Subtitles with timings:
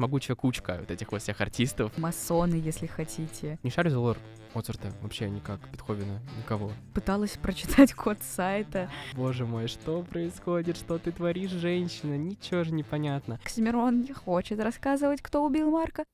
[0.00, 1.96] могучая кучка вот этих вот всех артистов.
[1.96, 3.58] Масоны, если хотите.
[3.62, 4.16] Не шарю за лор
[4.54, 6.72] Моцарта, вообще никак, Бетховена, никого.
[6.92, 8.90] Пыталась прочитать код сайта.
[9.14, 12.16] Боже мой, что происходит, что ты творишь, женщина?
[12.16, 13.38] Ничего же непонятно.
[13.44, 16.04] Оксимирон не хочет рассказывать, кто убил Марка.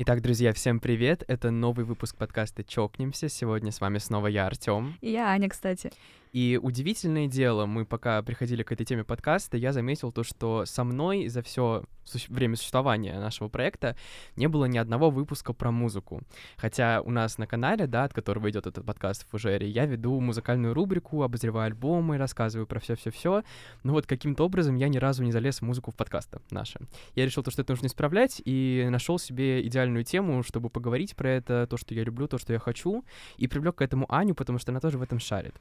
[0.00, 1.24] Итак, друзья, всем привет!
[1.26, 3.28] Это новый выпуск подкаста «Чокнемся».
[3.28, 4.96] Сегодня с вами снова я, Артем.
[5.00, 5.90] И я, Аня, кстати.
[6.32, 10.84] И удивительное дело, мы пока приходили к этой теме подкаста, я заметил то, что со
[10.84, 11.84] мной за все
[12.28, 13.96] время существования нашего проекта
[14.36, 16.22] не было ни одного выпуска про музыку.
[16.56, 20.18] Хотя у нас на канале, да, от которого идет этот подкаст в Фужере, я веду
[20.20, 23.42] музыкальную рубрику, обозреваю альбомы, рассказываю про все-все-все.
[23.82, 26.80] Но вот каким-то образом я ни разу не залез в музыку в подкасты наши.
[27.14, 31.30] Я решил то, что это нужно исправлять, и нашел себе идеальную тему, чтобы поговорить про
[31.30, 33.04] это, то, что я люблю, то, что я хочу,
[33.36, 35.54] и привлек к этому Аню, потому что она тоже в этом шарит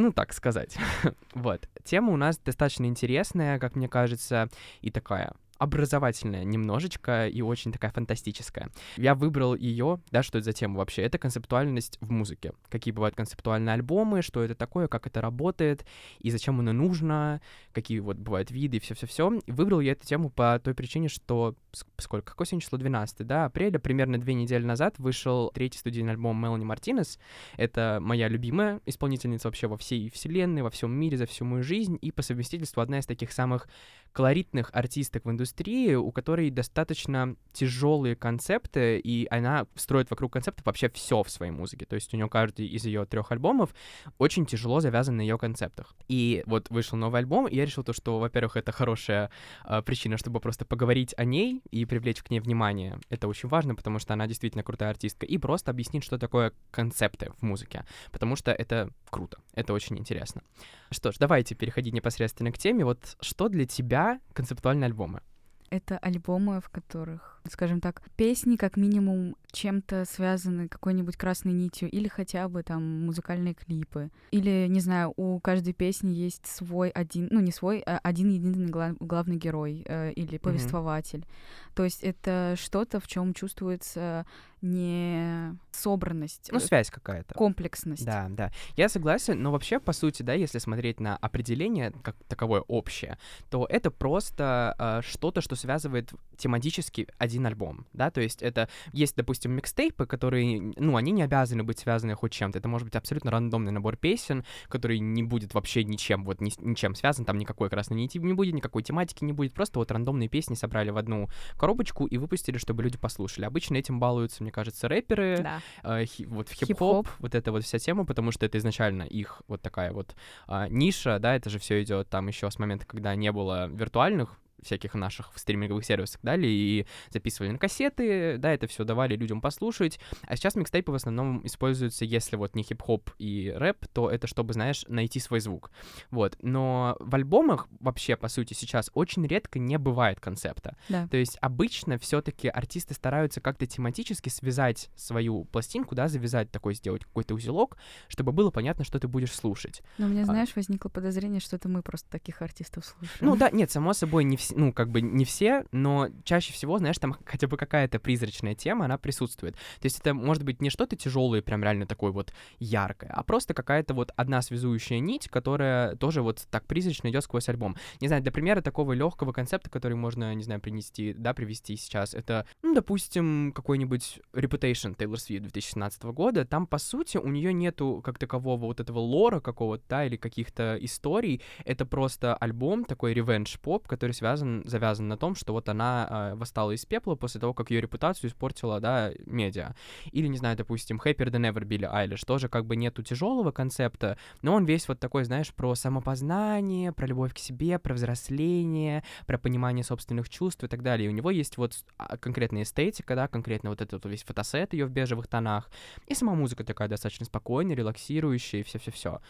[0.00, 0.76] ну, так сказать.
[1.34, 1.68] вот.
[1.84, 4.48] Тема у нас достаточно интересная, как мне кажется,
[4.80, 8.70] и такая образовательная немножечко и очень такая фантастическая.
[8.96, 11.02] Я выбрал ее, да, что это за тема вообще?
[11.02, 12.54] Это концептуальность в музыке.
[12.70, 15.84] Какие бывают концептуальные альбомы, что это такое, как это работает,
[16.18, 19.40] и зачем оно нужно, какие вот бывают виды, все-все-все.
[19.46, 21.54] Выбрал я эту тему по той причине, что
[21.98, 22.78] сколько, какое сегодня число?
[22.78, 27.18] 12, да, апреля, примерно две недели назад вышел третий студийный альбом Мелани Мартинес.
[27.58, 31.98] Это моя любимая исполнительница вообще во всей вселенной, во всем мире, за всю мою жизнь,
[32.00, 33.68] и по совместительству одна из таких самых
[34.12, 35.49] колоритных артисток в индустрии,
[35.96, 41.86] у которой достаточно тяжелые концепты, и она строит вокруг концептов вообще все в своей музыке.
[41.86, 43.74] То есть у нее каждый из ее трех альбомов
[44.18, 45.94] очень тяжело завязан на ее концептах.
[46.08, 49.30] И вот вышел новый альбом, и я решил то, что, во-первых, это хорошая
[49.64, 52.98] э, причина, чтобы просто поговорить о ней и привлечь к ней внимание.
[53.08, 55.26] Это очень важно, потому что она действительно крутая артистка.
[55.26, 60.42] И просто объяснить, что такое концепты в музыке, потому что это круто, это очень интересно.
[60.90, 62.84] Что ж, давайте переходить непосредственно к теме.
[62.84, 65.22] Вот что для тебя концептуальные альбомы?
[65.70, 72.08] Это альбомы, в которых, скажем так, песни как минимум чем-то связаны какой-нибудь красной нитью, или
[72.08, 74.10] хотя бы там музыкальные клипы.
[74.30, 78.70] Или, не знаю, у каждой песни есть свой один, ну не свой, а один единственный
[78.70, 81.20] глав, главный герой э, или повествователь.
[81.20, 81.74] Mm-hmm.
[81.74, 84.26] То есть это что-то, в чем чувствуется
[84.62, 86.50] не собранность.
[86.52, 87.34] Ну, э, связь какая-то.
[87.34, 88.04] Комплексность.
[88.04, 88.52] Да, да.
[88.76, 93.18] Я согласен, но вообще, по сути, да, если смотреть на определение как таковое общее,
[93.48, 99.16] то это просто э, что-то, что связывает тематически один альбом, да, то есть это есть,
[99.16, 103.30] допустим, микстейпы, которые, ну, они не обязаны быть связаны хоть чем-то, это может быть абсолютно
[103.30, 107.96] рандомный набор песен, который не будет вообще ничем, вот ни, ничем связан, там никакой красной
[107.96, 112.06] нити не будет, никакой тематики не будет, просто вот рандомные песни собрали в одну коробочку
[112.06, 113.44] и выпустили, чтобы люди послушали.
[113.44, 115.60] Обычно этим балуются, мне кажется, рэперы, да.
[115.82, 119.02] э, хи, вот в хип-хоп, хип вот эта вот вся тема, потому что это изначально
[119.02, 120.14] их вот такая вот
[120.48, 124.39] э, ниша, да, это же все идет там еще с момента, когда не было виртуальных
[124.62, 129.98] всяких наших стриминговых сервисах дали и записывали на кассеты, да, это все давали людям послушать.
[130.22, 134.52] А сейчас микстейпы в основном используются, если вот не хип-хоп и рэп, то это чтобы,
[134.52, 135.70] знаешь, найти свой звук.
[136.10, 136.36] Вот.
[136.42, 140.76] Но в альбомах вообще, по сути, сейчас очень редко не бывает концепта.
[140.88, 141.06] Да.
[141.08, 147.04] То есть обычно все-таки артисты стараются как-то тематически связать свою пластинку, да, завязать такой, сделать
[147.04, 147.76] какой-то узелок,
[148.08, 149.82] чтобы было понятно, что ты будешь слушать.
[149.98, 153.18] Но у меня, а знаешь, возникло подозрение, что это мы просто таких артистов слушаем.
[153.20, 156.78] Ну да, нет, само собой, не все ну, как бы не все, но чаще всего,
[156.78, 159.54] знаешь, там хотя бы какая-то призрачная тема, она присутствует.
[159.54, 163.54] То есть это может быть не что-то тяжелое, прям реально такое вот яркое, а просто
[163.54, 167.76] какая-то вот одна связующая нить, которая тоже вот так призрачно идет сквозь альбом.
[168.00, 172.14] Не знаю, для примера такого легкого концепта, который можно, не знаю, принести, да, привести сейчас,
[172.14, 178.00] это, ну, допустим, какой-нибудь Reputation Taylor Swift 2017 года, там, по сути, у нее нету
[178.04, 183.86] как такового вот этого лора какого-то, да, или каких-то историй, это просто альбом, такой revenge-поп,
[183.86, 187.54] который связан связан, завязан на том, что вот она э, восстала из пепла после того,
[187.54, 189.74] как ее репутацию испортила, да, медиа.
[190.12, 194.16] Или, не знаю, допустим, Happier Than Ever Билли Айлиш, тоже как бы нету тяжелого концепта,
[194.42, 199.38] но он весь вот такой, знаешь, про самопознание, про любовь к себе, про взросление, про
[199.38, 201.06] понимание собственных чувств и так далее.
[201.06, 204.72] И у него есть вот а, конкретная эстетика, да, конкретно вот этот вот весь фотосет
[204.72, 205.70] ее в бежевых тонах,
[206.06, 209.20] и сама музыка такая достаточно спокойная, релаксирующая и все-все-все.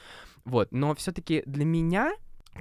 [0.44, 2.12] Вот, но все-таки для меня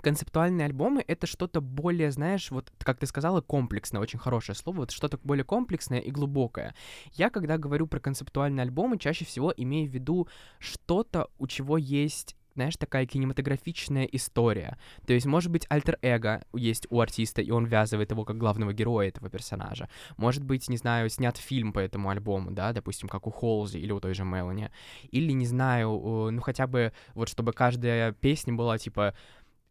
[0.02, 4.92] концептуальные альбомы— это что-то более, знаешь, вот, как ты сказала, комплексное, очень хорошее слово, вот
[4.92, 6.76] что-то более комплексное и глубокое.
[7.14, 10.28] Я, когда говорю про концептуальные альбомы, чаще всего имею в виду
[10.60, 14.78] что-то, у чего есть знаешь, такая кинематографичная история.
[15.08, 19.08] То есть, может быть, альтер-эго есть у артиста, и он ввязывает его как главного героя
[19.08, 19.88] этого персонажа.
[20.18, 23.94] Может быть, не знаю, снят фильм по этому альбому, да, допустим, как у Холзи или
[23.94, 24.72] у той же Мелани.
[25.10, 25.90] Или, не знаю,
[26.32, 29.14] ну хотя бы вот чтобы каждая песня была, типа,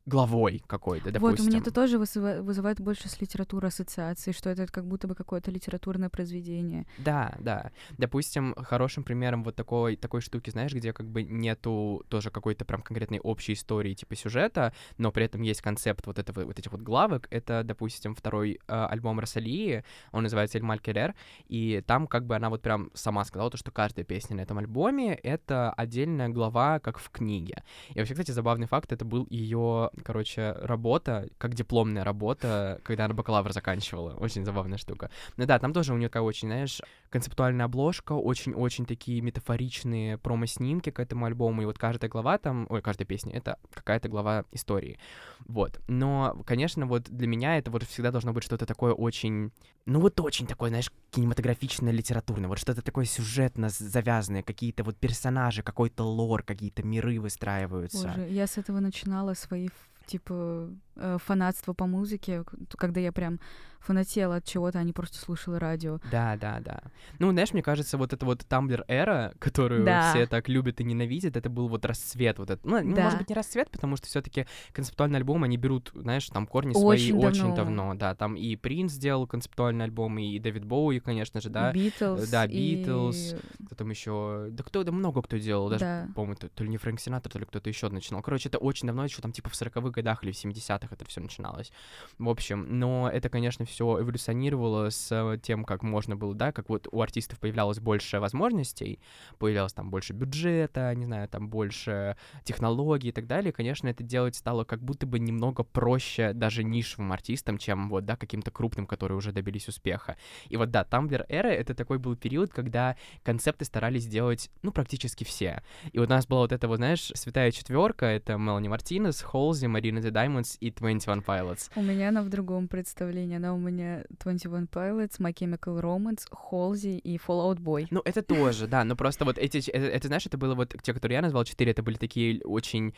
[0.08, 1.30] главой какой-то, допустим.
[1.30, 5.06] Вот, у меня это тоже вызывает, вызывает больше с литературой ассоциации, что это как будто
[5.06, 6.86] бы какое-то литературное произведение.
[6.98, 7.70] Да, да.
[7.98, 12.82] Допустим, хорошим примером вот такой, такой штуки, знаешь, где как бы нету тоже какой-то прям
[12.82, 16.80] конкретной общей истории типа сюжета, но при этом есть концепт вот этого, вот этих вот
[16.80, 21.14] главок, это, допустим, второй э, альбом Росалии, он называется «Эль Маль Керер»,
[21.48, 24.58] и там как бы она вот прям сама сказала то, что каждая песня на этом
[24.58, 27.62] альбоме— это отдельная глава, как в книге.
[27.94, 33.14] И вообще, кстати, забавный факт, это был ее короче, работа, как дипломная работа, когда она
[33.14, 34.14] бакалавр заканчивала.
[34.14, 35.10] Очень забавная штука.
[35.36, 36.80] Ну да, там тоже у нее такая очень, знаешь,
[37.10, 42.82] концептуальная обложка, очень-очень такие метафоричные промо-снимки к этому альбому, и вот каждая глава там, ой,
[42.82, 44.98] каждая песня— это какая-то глава истории.
[45.46, 45.80] Вот.
[45.88, 49.52] Но, конечно, вот для меня это вот всегда должно быть что-то такое очень,
[49.86, 55.62] ну вот очень такое, знаешь, кинематографичное, литературное, вот что-то такое сюжетно завязанное, какие-то вот персонажи,
[55.62, 58.08] какой-то лор, какие-то миры выстраиваются.
[58.08, 59.68] Боже, я с этого начинала свои
[60.08, 62.44] типа э, фанатство по музыке,
[62.76, 63.38] когда я прям
[63.78, 66.00] фанатела от чего-то, а не просто слушала радио.
[66.10, 66.82] Да, да, да.
[67.18, 70.12] Ну, знаешь, мне кажется, вот эта вот Тамблер-эра, которую да.
[70.12, 72.64] все так любят и ненавидят, это был вот расцвет вот этот.
[72.64, 73.02] Ну, да.
[73.04, 76.70] может быть, не расцвет, потому что все таки концептуальный альбом, они берут, знаешь, там корни
[76.70, 77.28] очень свои давно.
[77.28, 77.94] очень давно.
[77.94, 81.72] Да, там и Принц сделал концептуальный альбом, и Дэвид Боуи, конечно же, да.
[81.72, 82.28] Битлз.
[82.28, 83.16] Да, Битлз.
[83.32, 83.66] И...
[83.66, 84.48] Кто там еще?
[84.50, 85.68] Да кто, да много кто делал.
[85.68, 86.08] Даже, да.
[86.14, 88.22] по-моему, то, то ли не Фрэнк Синатор, то ли кто-то еще начинал.
[88.22, 91.20] Короче, это очень давно, еще там типа в 40-х годах или в 70-х это все
[91.20, 91.72] начиналось.
[92.18, 96.88] В общем, но это, конечно, все эволюционировало с тем, как можно было, да, как вот
[96.90, 99.00] у артистов появлялось больше возможностей,
[99.38, 103.52] появлялось там больше бюджета, не знаю, там больше технологий и так далее.
[103.52, 108.16] Конечно, это делать стало как будто бы немного проще даже нишевым артистам, чем вот, да,
[108.16, 110.16] каким-то крупным, которые уже добились успеха.
[110.48, 115.24] И вот, да, Tumblr эра— это такой был период, когда концепты старались делать, ну, практически
[115.24, 115.62] все.
[115.92, 119.66] И вот у нас была вот эта вот, знаешь, святая четверка, это Мелани Мартинес, Холзи,
[119.66, 121.70] Марина The Diamonds и 21 Pilots.
[121.76, 123.36] У меня она в другом представлении.
[123.36, 127.86] Она у меня 21 Pilots, My Chemical Romance, Halsey и Fallout Boy.
[127.90, 130.94] Ну, это тоже, да, но просто вот эти, это, это, знаешь, это было вот те,
[130.94, 132.94] которые я назвал четыре, это были такие очень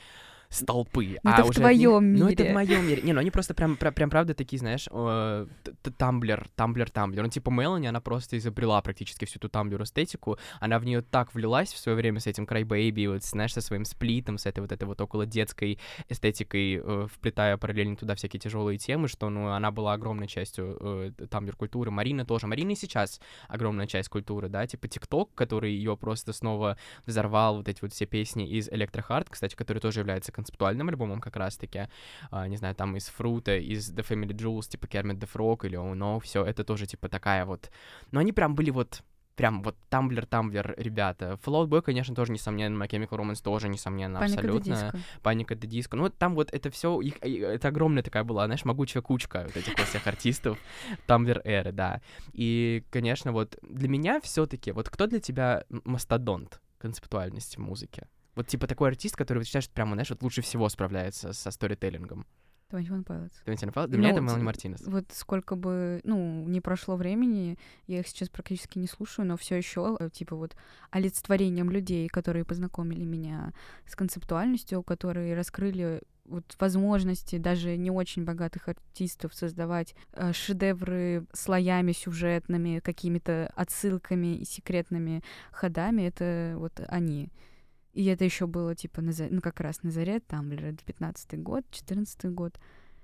[0.51, 1.19] столпы.
[1.23, 2.25] Ну, а это уже в твоем мире.
[2.25, 3.03] Ну, это в моем мире.
[3.03, 4.89] Не, ну они просто прям, прям, прям правда такие, знаешь,
[5.97, 7.23] тамблер, тамблер, тамблер.
[7.23, 10.39] Ну, типа Мелани, она просто изобрела практически всю эту тамблер эстетику.
[10.59, 13.61] Она в нее так влилась в свое время с этим Cry Baby, вот, знаешь, со
[13.61, 18.41] своим сплитом, с этой вот этой вот около детской эстетикой, э, вплетая параллельно туда всякие
[18.41, 21.91] тяжелые темы, что, ну, она была огромной частью э, тамблер культуры.
[21.93, 22.49] Марина тоже.
[22.49, 26.77] Марина и сейчас огромная часть культуры, да, типа ТикТок, который ее просто снова
[27.07, 31.37] взорвал, вот эти вот все песни из Электрохард, кстати, который тоже является концептуальным альбомом как
[31.37, 31.89] раз-таки,
[32.31, 35.79] а, не знаю, там из Фрута, из The Family Jewels, типа Kermit the Frog или
[35.79, 37.71] Oh No, все это тоже типа такая вот...
[38.11, 39.03] Но они прям были вот
[39.41, 41.39] прям вот тамблер тамблер ребята.
[41.43, 44.93] Fallout Boy, конечно, тоже несомненно, My Chemical Romance тоже несомненно, Паника абсолютно.
[45.23, 45.97] Паника до диско.
[45.97, 49.79] Ну, там вот это все, их, это огромная такая была, знаешь, могучая кучка вот этих
[49.79, 50.59] вот всех артистов
[51.07, 52.03] тамблер эры, да.
[52.35, 58.09] И, конечно, вот для меня все-таки, вот кто для тебя мастодонт концептуальности в музыке?
[58.41, 62.25] Вот типа такой артист, который вот считаешь, прямо, знаешь, вот лучше всего справляется со сторителлингом.
[62.71, 63.33] One Pilots.
[63.45, 63.89] Twenty One Pilots?
[63.89, 64.81] Для ну, меня это Мелани Мартинес.
[64.87, 69.57] Вот сколько бы, ну, не прошло времени, я их сейчас практически не слушаю, но все
[69.57, 70.57] еще типа вот
[70.91, 73.53] олицетворением людей, которые познакомили меня
[73.85, 81.93] с концептуальностью, которые раскрыли вот возможности даже не очень богатых артистов создавать э, шедевры слоями
[81.93, 87.31] сюжетными, какими-то отсылками и секретными ходами, это вот они.
[87.93, 92.31] И это еще было, типа, на, ну, как раз на заре Тамблера, 15-й год, 14-й
[92.31, 92.59] год.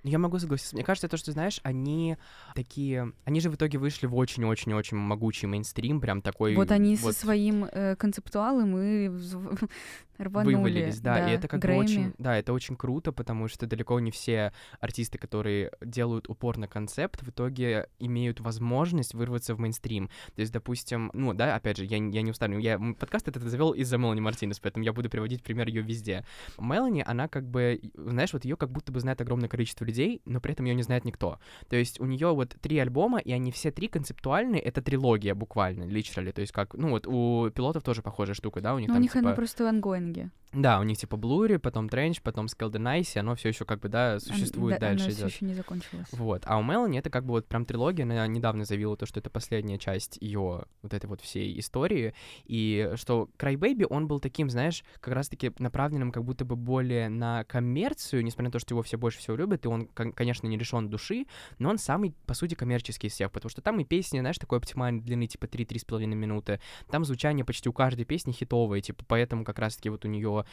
[0.07, 0.77] Я могу согласиться.
[0.77, 2.17] Мне кажется, то, что, знаешь, они
[2.55, 3.13] такие...
[3.25, 6.55] Они же в итоге вышли в очень-очень-очень могучий мейнстрим, прям такой...
[6.55, 7.13] Вот они вот...
[7.15, 9.09] со своим э, концептуалом и
[10.19, 10.55] рванули.
[10.55, 11.79] Вывалились, да, да и это как Грэмми.
[11.79, 12.15] бы очень...
[12.19, 17.23] Да, это очень круто, потому что далеко не все артисты, которые делают упор на концепт,
[17.23, 20.09] в итоге имеют возможность вырваться в мейнстрим.
[20.35, 22.59] То есть, допустим, ну, да, опять же, я, я не устану.
[22.59, 26.25] Я подкаст этот завел из-за Мелани Мартинес, поэтому я буду приводить пример ее везде.
[26.59, 30.41] Мелани, она как бы, знаешь, вот ее как будто бы знает огромное количество людей, но
[30.41, 31.39] при этом ее не знает никто.
[31.69, 35.85] То есть у нее вот три альбома, и они все три концептуальные, это трилогия буквально,
[35.85, 36.33] literally.
[36.33, 39.01] То есть как, ну вот у пилотов тоже похожая штука, да, у них ну, там,
[39.01, 39.27] у них типа...
[39.27, 40.31] она просто ongoing деньги.
[40.53, 43.89] Да, у них типа Blurry, потом Trench, потом Scaled and оно все еще как бы,
[43.89, 45.11] да, существует да, дальше.
[45.11, 46.07] Все еще не закончилась.
[46.13, 46.45] Вот.
[46.47, 49.29] А у Мелани это как бы вот прям трилогия, она недавно заявила то, что это
[49.29, 54.49] последняя часть ее вот этой вот всей истории, и что Cry Baby, он был таким,
[54.49, 58.83] знаешь, как раз-таки направленным как будто бы более на коммерцию, несмотря на то, что его
[58.83, 61.27] все больше всего любят, и он, конечно, не лишен души,
[61.59, 64.59] но он самый, по сути, коммерческий из всех, потому что там и песни, знаешь, такой
[64.59, 69.59] оптимальной длины, типа 3-3,5 минуты, там звучание почти у каждой песни хитовое, типа, поэтому как
[69.59, 70.45] раз-таки вот у нее,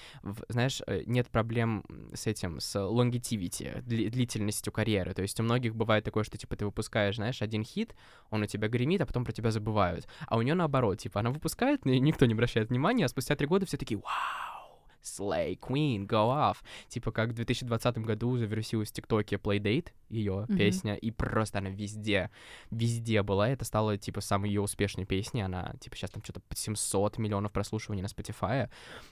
[0.49, 6.03] знаешь, э, нет проблем с этим, с longevity, длительностью карьеры, то есть у многих бывает
[6.03, 7.95] такое, что, типа, ты выпускаешь, знаешь, один хит,
[8.29, 11.31] он у тебя гремит, а потом про тебя забывают, а у нее наоборот, типа, она
[11.31, 14.62] выпускает, никто не обращает внимания, а спустя три года все такие, вау,
[15.03, 16.57] Slay Queen, Go Off.
[16.87, 20.57] Типа как в 2020 году завирусилась в ТикТоке Playdate, ее mm-hmm.
[20.57, 22.29] песня, и просто она везде,
[22.71, 23.49] везде была.
[23.49, 25.41] Это стало, типа, самой ее успешной песней.
[25.41, 28.69] Она, типа, сейчас там что-то 700 миллионов прослушиваний на Spotify.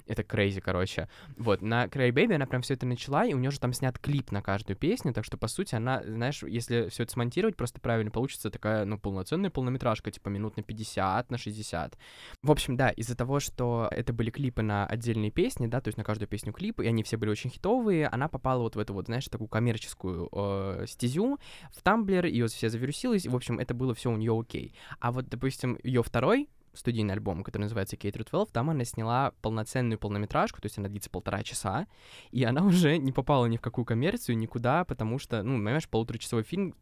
[0.07, 1.09] Это крейзи, короче.
[1.37, 3.97] Вот, на Cray Baby она прям все это начала, и у нее же там снят
[3.97, 7.81] клип на каждую песню, так что, по сути, она, знаешь, если все это смонтировать просто
[7.81, 11.97] правильно, получится такая, ну, полноценная полнометражка, типа, минут на 50, на 60.
[12.43, 15.97] В общем, да, из-за того, что это были клипы на отдельные песни, да, то есть
[15.97, 18.93] на каждую песню клип, и они все были очень хитовые, она попала вот в эту
[18.93, 21.39] вот, знаешь, такую коммерческую э, стезю,
[21.71, 24.73] в Тамблер, ее все завирусилось, и, в общем, это было все у нее окей.
[24.99, 29.99] А вот, допустим, ее второй студийный альбом, который называется K 12, там она сняла полноценную
[29.99, 31.87] полнометражку, то есть она длится полтора часа,
[32.31, 36.43] и она уже не попала ни в какую коммерцию, никуда, потому что, ну, понимаешь, полуторачасовой
[36.43, 36.75] фильм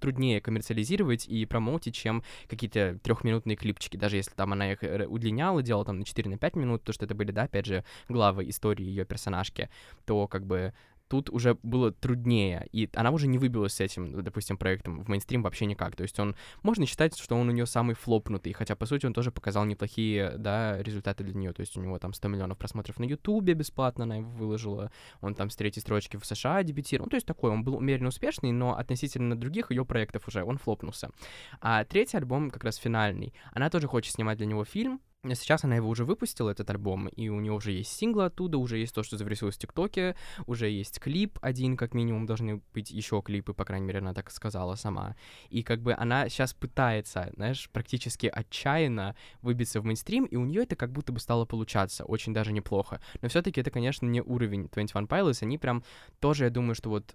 [0.00, 5.62] труднее коммерциализировать и промоутить, чем какие-то трехминутные клипчики, даже если там она их э, удлиняла,
[5.62, 8.48] делала там на 4 на 5 минут, то что это были, да, опять же, главы
[8.48, 9.68] истории ее персонажки,
[10.04, 10.72] то как бы
[11.10, 15.42] тут уже было труднее, и она уже не выбилась с этим, допустим, проектом в мейнстрим
[15.42, 15.96] вообще никак.
[15.96, 19.12] То есть он, можно считать, что он у нее самый флопнутый, хотя, по сути, он
[19.12, 21.52] тоже показал неплохие, да, результаты для нее.
[21.52, 25.34] То есть у него там 100 миллионов просмотров на Ютубе бесплатно она его выложила, он
[25.34, 27.06] там с третьей строчки в США дебютировал.
[27.06, 30.58] Ну, то есть такой, он был умеренно успешный, но относительно других ее проектов уже он
[30.58, 31.10] флопнулся.
[31.60, 35.76] А третий альбом, как раз финальный, она тоже хочет снимать для него фильм, Сейчас она
[35.76, 39.02] его уже выпустила, этот альбом, и у нее уже есть синглы оттуда, уже есть то,
[39.02, 43.66] что завирусилось в ТикТоке, уже есть клип один, как минимум, должны быть еще клипы, по
[43.66, 45.16] крайней мере, она так сказала сама.
[45.50, 50.62] И как бы она сейчас пытается, знаешь, практически отчаянно выбиться в мейнстрим, и у нее
[50.62, 53.02] это как будто бы стало получаться, очень даже неплохо.
[53.20, 55.84] Но все-таки это, конечно, не уровень 21 Pilots, они прям
[56.20, 57.14] тоже, я думаю, что вот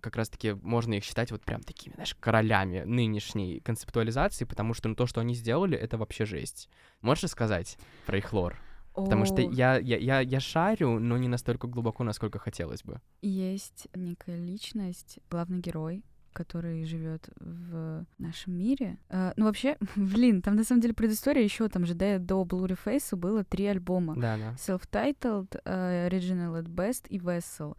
[0.00, 4.94] как раз-таки можно их считать вот прям такими, знаешь, королями нынешней концептуализации, потому что ну,
[4.94, 6.68] то, что они сделали, это вообще жесть.
[7.00, 8.56] Можешь сказать про их лор?
[8.94, 13.00] Потому что я, я, я, я шарю, но не настолько глубоко, насколько хотелось бы.
[13.22, 18.98] Есть некая личность, главный герой, который живет в нашем мире.
[19.08, 22.78] Uh, ну, вообще, блин, там на самом деле предыстория еще там же до, до Blurry
[22.84, 24.14] Face было три альбома.
[24.16, 24.54] Да, да.
[24.54, 27.76] Self-titled, uh, Original at Best и Vessel.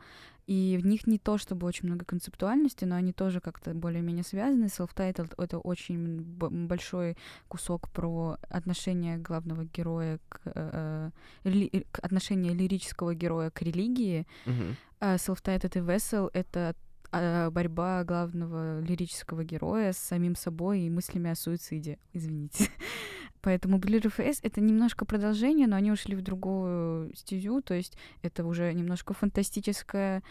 [0.47, 4.65] И в них не то чтобы очень много концептуальности, но они тоже как-то более-менее связаны.
[4.65, 11.09] Self-titled— это очень большой кусок про отношение главного героя к, э,
[11.43, 14.27] э ли, к отношение лирического героя к религии.
[14.45, 14.75] Mm-hmm.
[14.99, 16.75] А Self-titled и Vessel— это
[17.11, 21.97] а, борьба главного лирического героя с самим собой и мыслями о суициде.
[22.13, 22.69] Извините.
[23.45, 28.43] Поэтому Blur Face— это немножко продолжение, но они ушли в другую стезю, то есть это
[28.43, 30.23] уже немножко фантастическое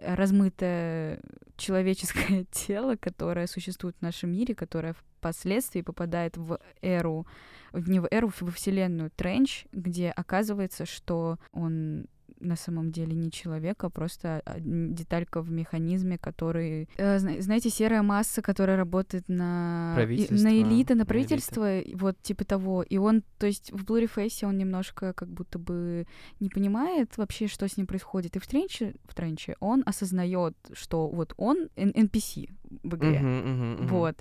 [0.00, 1.20] размытое
[1.58, 7.26] человеческое тело, которое существует в нашем мире, которое впоследствии попадает в эру,
[7.74, 12.06] не в эру, в вселенную Тренч, где оказывается, что он
[12.44, 16.88] на самом деле не человек, а просто деталька в механизме, который...
[16.96, 19.94] Э, знаете, серая масса, которая работает на...
[19.96, 21.98] На элиты, на правительство, элита.
[21.98, 22.82] вот типа того.
[22.82, 26.06] И он, то есть в Blurry он немножко как будто бы
[26.40, 28.36] не понимает вообще, что с ним происходит.
[28.36, 32.50] И в Тренче, в Тренче он осознает, что вот он NPC
[32.82, 33.20] в игре.
[33.20, 33.86] Uh-huh, uh-huh, uh-huh.
[33.88, 34.16] Вот.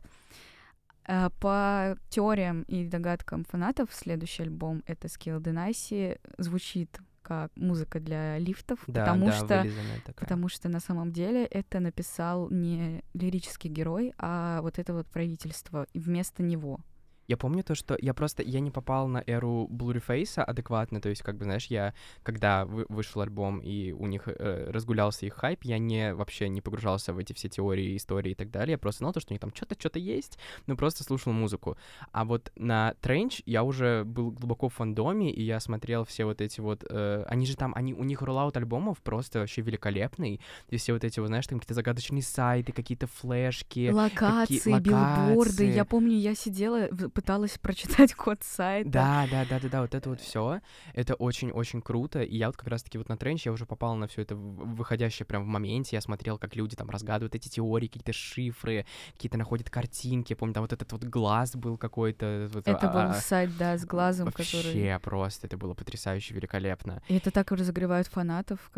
[1.06, 8.38] А по теориям и догадкам фанатов, следующий альбом это Skill Denasi звучит как музыка для
[8.38, 9.68] лифтов, да, потому да, что
[10.16, 15.88] потому что на самом деле это написал не лирический герой, а вот это вот правительство
[15.94, 16.80] и вместо него.
[17.28, 21.22] Я помню то, что я просто, я не попал на эру Blurryface адекватно, то есть,
[21.22, 25.64] как бы, знаешь, я, когда вы, вышел альбом и у них э, разгулялся их хайп,
[25.64, 29.00] я не, вообще не погружался в эти все теории, истории и так далее, я просто
[29.00, 30.38] знал то, что у них там что-то, что-то есть,
[30.68, 31.78] но просто слушал музыку.
[32.12, 36.42] А вот на Тренч я уже был глубоко в фандоме, и я смотрел все вот
[36.42, 40.78] эти вот, э, они же там, они, у них роллаут альбомов просто вообще великолепный, и
[40.78, 43.90] все вот эти, вот, знаешь, там какие-то загадочные сайты, какие-то флешки.
[43.92, 45.30] Локации, какие, локации.
[45.30, 48.90] билборды, я помню, я сидела, пыталась прочитать код сайта.
[48.90, 50.62] Да, да, да, да, да, вот это вот все,
[50.94, 52.22] это очень-очень круто.
[52.22, 55.26] И я вот как раз-таки вот на тренч я уже попал на все это выходящее
[55.26, 55.96] прям в моменте.
[55.96, 60.34] Я смотрел, как люди там разгадывают эти теории, какие-то шифры, какие-то находят картинки.
[60.34, 62.50] Помню, там вот этот вот глаз был какой-то.
[62.54, 65.00] Вот, это а, был а, сайт, да, с глазом, вообще который...
[65.00, 67.02] просто, это было потрясающе великолепно.
[67.08, 68.72] И это так разогревает фанатов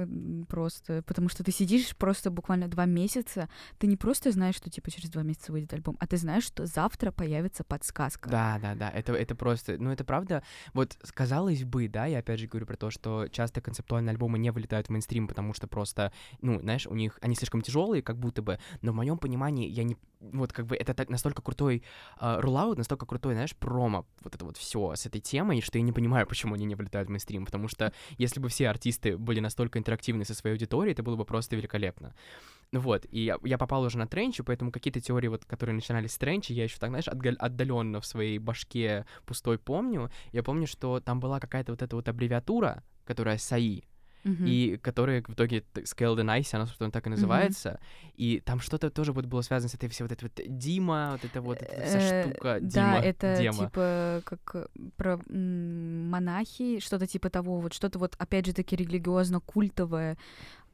[0.48, 4.92] просто, потому что ты сидишь просто буквально два месяца, ты не просто знаешь, что типа
[4.92, 8.25] через два месяца выйдет альбом, а ты знаешь, что завтра появится подсказка.
[8.28, 12.40] Да, да, да, это, это просто, ну это правда, вот казалось бы, да, я опять
[12.40, 16.12] же говорю про то, что часто концептуальные альбомы не вылетают в мейнстрим, потому что просто,
[16.42, 19.84] ну, знаешь, у них, они слишком тяжелые, как будто бы, но в моем понимании я
[19.84, 21.84] не, вот как бы это так настолько крутой
[22.20, 25.84] э, рулаут, настолько крутой, знаешь, промо, вот это вот все с этой темой, что я
[25.84, 29.40] не понимаю, почему они не вылетают в мейнстрим, потому что если бы все артисты были
[29.40, 32.14] настолько интерактивны со своей аудиторией, это было бы просто великолепно.
[32.72, 36.12] Ну вот, и я, я попал уже на тренчи, поэтому какие-то теории, вот, которые начинались
[36.14, 40.10] с тренчи, я еще так, знаешь, отдаленно в своей башке пустой помню.
[40.34, 43.84] Я помню, что там была какая-то вот эта вот аббревиатура, которая САИ,
[44.24, 44.44] Мгм.
[44.48, 47.80] и которая в итоге т- Scaled and Ice, она, собственно, так и называется.
[48.16, 51.24] И там что-то тоже вот было связано с этой всей вот этой вот Дима, вот
[51.26, 53.66] эта вот эта вся Э, штука Да, Дима, это Дема.
[53.66, 54.68] типа как
[54.98, 60.18] про монахи, что-то типа того, вот что-то вот опять же таки религиозно-культовое,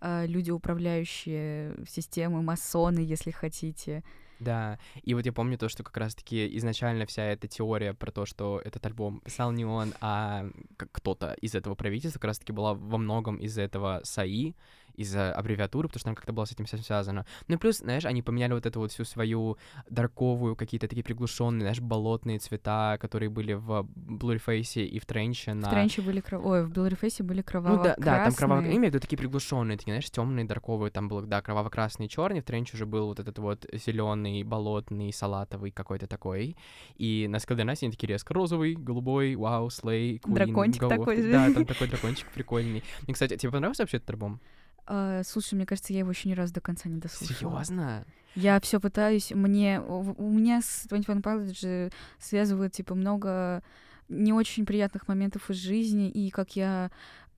[0.01, 4.03] люди, управляющие системой, масоны, если хотите.
[4.41, 8.25] Да, и вот я помню то, что как раз-таки изначально вся эта теория про то,
[8.25, 12.97] что этот альбом писал не он, а кто-то из этого правительства, как раз-таки была во
[12.97, 14.55] многом из этого САИ,
[14.95, 17.25] из-за аббревиатуры, потому что там как-то было с этим всем связано.
[17.47, 19.57] Ну и плюс, знаешь, они поменяли вот эту вот всю свою
[19.89, 25.67] дарковую, какие-то такие приглушенные, знаешь, болотные цвета, которые были в Blurryface и в Тренче на...
[25.67, 26.45] В Тренче были кров...
[26.45, 28.61] Ой, в Блурифейсе были Ну да, да, там кроваво...
[28.61, 32.41] Я имею в виду такие приглушенные, такие, знаешь, темные, дарковые, там был, да, кроваво-красный, черный,
[32.41, 36.55] в тренче уже был вот этот вот зеленый, болотный, салатовый какой-то такой.
[36.95, 41.31] И на Скалденасе они такие резко розовый, голубой, вау, слей, Дракончик go такой.
[41.31, 42.83] Да, там такой дракончик прикольный.
[43.07, 44.39] И, кстати, тебе понравился вообще этот альбом?
[44.85, 47.63] А, слушай, мне кажется, я его еще ни разу до конца не дослушала.
[47.63, 48.05] Серьезно?
[48.35, 53.61] Я все пытаюсь, мне у меня с 21 Pilots связывают типа много
[54.07, 56.91] не очень приятных моментов из жизни, и как я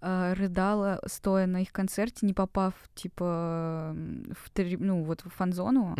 [0.05, 3.95] а, рыдала, стоя на их концерте, не попав, типа,
[4.37, 5.93] в три, ну, вот в фан-зону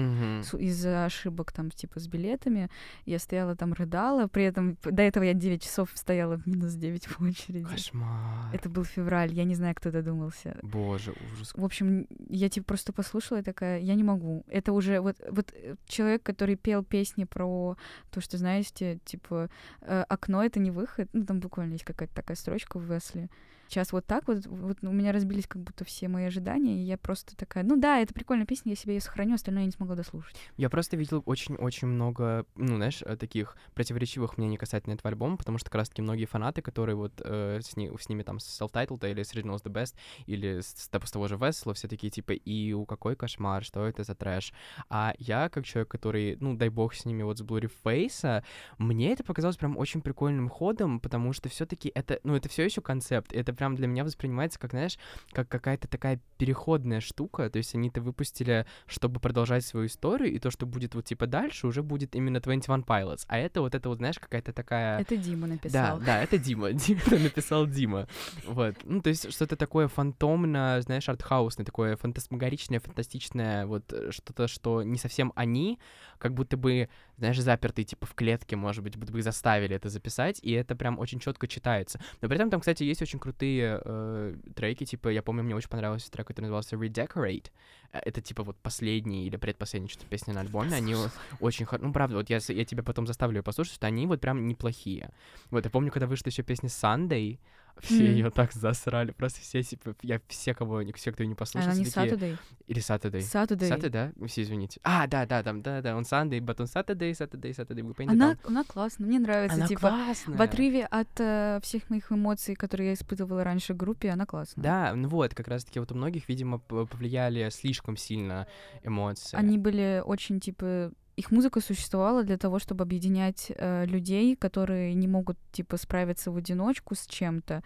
[0.44, 2.70] с- из-за ошибок там, типа, с билетами.
[3.06, 7.08] Я стояла там, рыдала, при этом до этого я 9 часов стояла в минус 9
[7.08, 7.64] в очереди.
[7.64, 8.54] Кошмар.
[8.54, 10.58] Это был февраль, я не знаю, кто додумался.
[10.64, 11.54] Боже, ужас.
[11.56, 14.44] В общем, я типа просто послушала и такая, я не могу.
[14.48, 17.78] Это уже вот, вот э, человек, который пел песни про
[18.12, 19.50] то, что, знаете, типа,
[19.82, 21.08] э, окно— это не выход.
[21.14, 23.30] Ну, там буквально есть какая-то такая строчка в Весли.
[23.68, 26.98] Сейчас вот так вот, вот у меня разбились как будто все мои ожидания, и я
[26.98, 29.96] просто такая, ну да, это прикольная песня, я себе ее сохраню, остальное я не смогла
[29.96, 30.36] дослушать.
[30.58, 35.58] Я просто видел очень-очень много, ну, знаешь, э, таких противоречивых мнений касательно этого альбома, потому
[35.58, 39.10] что как раз-таки многие фанаты, которые вот э, с, ни- с ними там с self-titled
[39.10, 39.96] или с Originals The Best,
[40.26, 44.04] или с, с того- же Весла, все такие типа, и у какой кошмар, что это
[44.04, 44.54] за трэш.
[44.90, 48.44] А я, как человек, который, ну, дай бог с ними вот с Blurry Face,
[48.78, 52.64] мне это показалось прям очень прикольным ходом, потому что все таки это, ну, это все
[52.66, 54.98] еще концепт, это прям для меня воспринимается как, знаешь,
[55.32, 60.40] как какая-то такая переходная штука, то есть они это выпустили, чтобы продолжать свою историю, и
[60.40, 63.90] то, что будет вот типа дальше, уже будет именно 21 Pilots, а это вот это
[63.90, 65.00] вот, знаешь, какая-то такая...
[65.00, 66.00] Это Дима Да, написал.
[66.00, 66.72] да, это Дима.
[66.74, 68.08] Дима написал Дима.
[68.46, 68.76] Вот.
[68.84, 74.84] Ну, то есть что-то такое фантомно, знаешь, артхаусное, такое фантасмагоричное, фантастичное, вот э, что-то, что
[74.84, 75.80] не совсем они,
[76.18, 79.90] как будто бы, знаешь, запертые, типа, в клетке, может быть, будто бы их заставили это
[79.90, 82.00] записать, и это прям очень четко читается.
[82.22, 85.70] Но при этом там, кстати, есть очень крутые э, треки, типа, я помню, мне очень
[85.70, 87.52] понравился трек, который назывался Redecorate.
[87.92, 90.96] Э, Это, типа, вот последний или предпоследний что-то песня на альбоме, они
[91.40, 91.88] очень хорошие.
[91.88, 95.12] Ну, правда, вот я, я тебе потом заставлю ее послушать, что они вот прям неплохие.
[95.52, 97.40] Вот, я помню, когда вышла еще песня Sunday,
[97.80, 98.04] все Мгм.
[98.14, 101.80] ее так засрали, просто все, типа, я все, кого, все, кто ее не послушал, Она
[101.80, 101.86] не.
[101.86, 102.38] Saturday.
[102.68, 103.20] Или Saturday.
[103.20, 103.70] Saturday.
[103.70, 104.12] Saturday, да?
[104.28, 104.80] Все, извините.
[104.84, 108.38] А, да, да, там, да, да, он Sunday, but on Saturday, Saturday, Saturday, поняли, Она,
[108.46, 110.38] она классная, мне нравится, Она типа, классная.
[110.38, 114.64] в отрыве от э, всех моих эмоций, которые я испытывала раньше в группе, она классная.
[114.64, 118.48] Да, ну вот, как раз-таки вот у многих, видимо, повлияли слишком сильно
[118.84, 119.36] эмоции.
[119.36, 125.08] Они были очень, типа, их музыка существовала для того, чтобы объединять э, людей, которые не
[125.08, 127.64] могут, типа, справиться в одиночку с чем-то.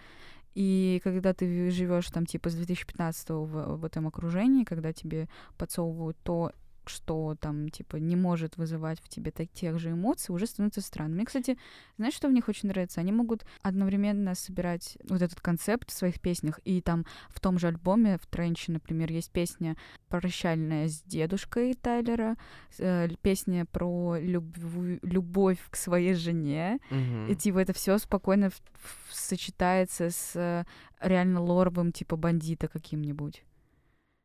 [0.53, 6.17] И когда ты живешь там, типа, с 2015 в, в этом окружении, когда тебе подсовывают
[6.23, 6.51] то,
[6.89, 11.15] что там, типа, не может вызывать в тебе так, тех же эмоций, уже становится странно.
[11.15, 11.57] Мне, кстати,
[11.97, 12.99] знаешь, что в них очень нравится?
[13.01, 17.67] Они могут одновременно собирать вот этот концепт в своих песнях, и там в том же
[17.67, 19.75] альбоме, в Тренче, например, есть песня
[20.09, 22.35] «Прощальная с дедушкой» Тайлера,
[22.79, 27.27] э, песня про любовь, любовь к своей жене, Мгм.
[27.27, 30.63] и типа это все спокойно в- в- сочетается с э,
[31.01, 33.43] реально лоровым типа бандита каким-нибудь.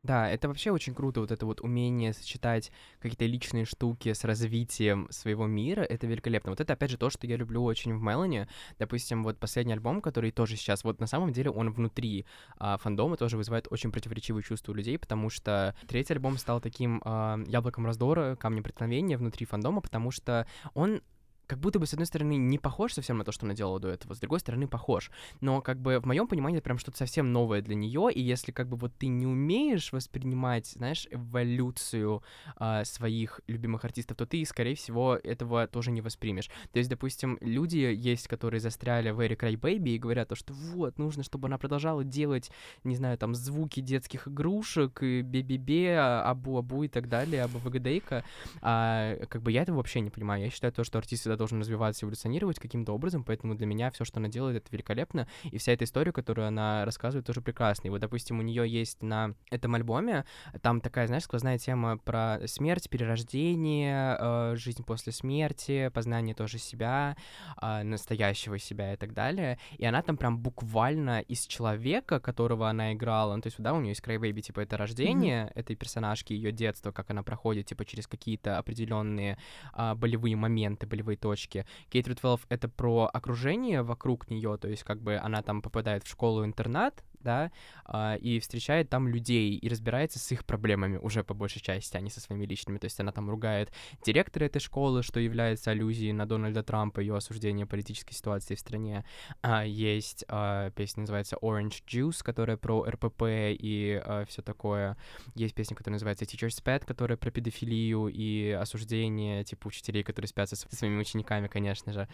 [0.03, 5.07] Да, это вообще очень круто, вот это вот умение сочетать какие-то личные штуки с развитием
[5.09, 6.51] своего мира, это великолепно.
[6.51, 8.49] Вот это, опять же, то, что я люблю очень в Мелани.
[8.79, 12.25] Допустим, вот последний альбом, который тоже сейчас, вот на самом деле он внутри
[12.57, 17.01] а, фандома тоже вызывает очень противоречивые чувства у людей, потому что третий альбом стал таким
[17.05, 21.01] а, яблоком раздора, камнем преткновения внутри фандома, потому что он
[21.47, 23.89] как будто бы, с одной стороны, не похож совсем на то, что она делала до
[23.89, 25.11] этого, с другой стороны, похож.
[25.41, 28.51] Но, как бы, в моем понимании, это прям что-то совсем новое для нее, и если,
[28.51, 32.23] как бы, вот ты не умеешь воспринимать, знаешь, эволюцию
[32.55, 36.49] а, своих любимых артистов, то ты, скорее всего, этого тоже не воспримешь.
[36.71, 40.53] То есть, допустим, люди есть, которые застряли в Эри Край Бэйби и говорят то, что
[40.53, 42.51] вот, нужно, чтобы она продолжала делать,
[42.83, 48.23] не знаю, там, звуки детских игрушек, и бе-бе-бе, абу-абу и так далее, абу-вгдейка,
[48.61, 50.43] а, как бы я этого вообще не понимаю.
[50.43, 54.05] Я считаю то, что артист всегда должен развиваться, эволюционировать каким-то образом, поэтому для меня все,
[54.05, 57.87] что она делает, это великолепно, и вся эта история, которую она рассказывает, тоже прекрасна.
[57.87, 60.25] И вот, допустим, у нее есть на этом альбоме,
[60.61, 67.15] там такая, знаешь, сквозная тема про смерть, перерождение, э, жизнь после смерти, познание тоже себя,
[67.61, 69.57] э, настоящего себя и так далее.
[69.77, 73.79] И она там прям буквально из человека, которого она играла, ну, то есть, да, у
[73.79, 78.07] нее есть Baby, типа, это рождение этой персонажки, ее детство, как она проходит, типа, через
[78.07, 79.37] какие-то определенные
[79.73, 81.65] а, болевые моменты, болевые точки.
[81.89, 86.09] Кейт Рутвелф— это про окружение вокруг нее, то есть как бы она там попадает в
[86.09, 87.51] школу-интернат, да,
[87.85, 92.01] а, и встречает там людей и разбирается с их проблемами уже по большей части, а
[92.01, 92.77] не со своими личными.
[92.77, 93.71] То есть она там ругает
[94.05, 99.05] директора этой школы, что является аллюзией на Дональда Трампа, ее осуждение политической ситуации в стране.
[99.41, 104.97] А, есть а, песня, называется Orange Juice, которая про РПП и все такое.
[105.35, 110.49] Есть песня, которая называется Teacher's Pet, которая про педофилию и осуждение, типа, учителей, которые спят
[110.49, 112.07] со своими учениками, конечно же.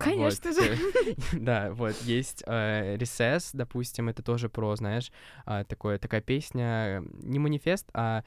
[0.00, 0.62] Конечно вот.
[0.62, 0.78] же.
[1.32, 5.10] Да, вот, есть Recess, допустим, это тоже про, знаешь,
[5.44, 8.24] а, такое, такая песня, не манифест, а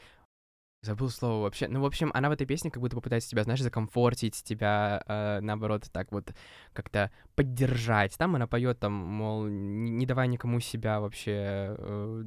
[0.85, 1.67] Забыл слово вообще.
[1.67, 5.39] Ну, в общем, она в этой песне как будто попытается тебя, знаешь, закомфортить, тебя, э,
[5.41, 6.31] наоборот, так вот
[6.73, 8.15] как-то поддержать.
[8.17, 12.23] Там она поет, там, мол, не, не давай никому себя вообще э,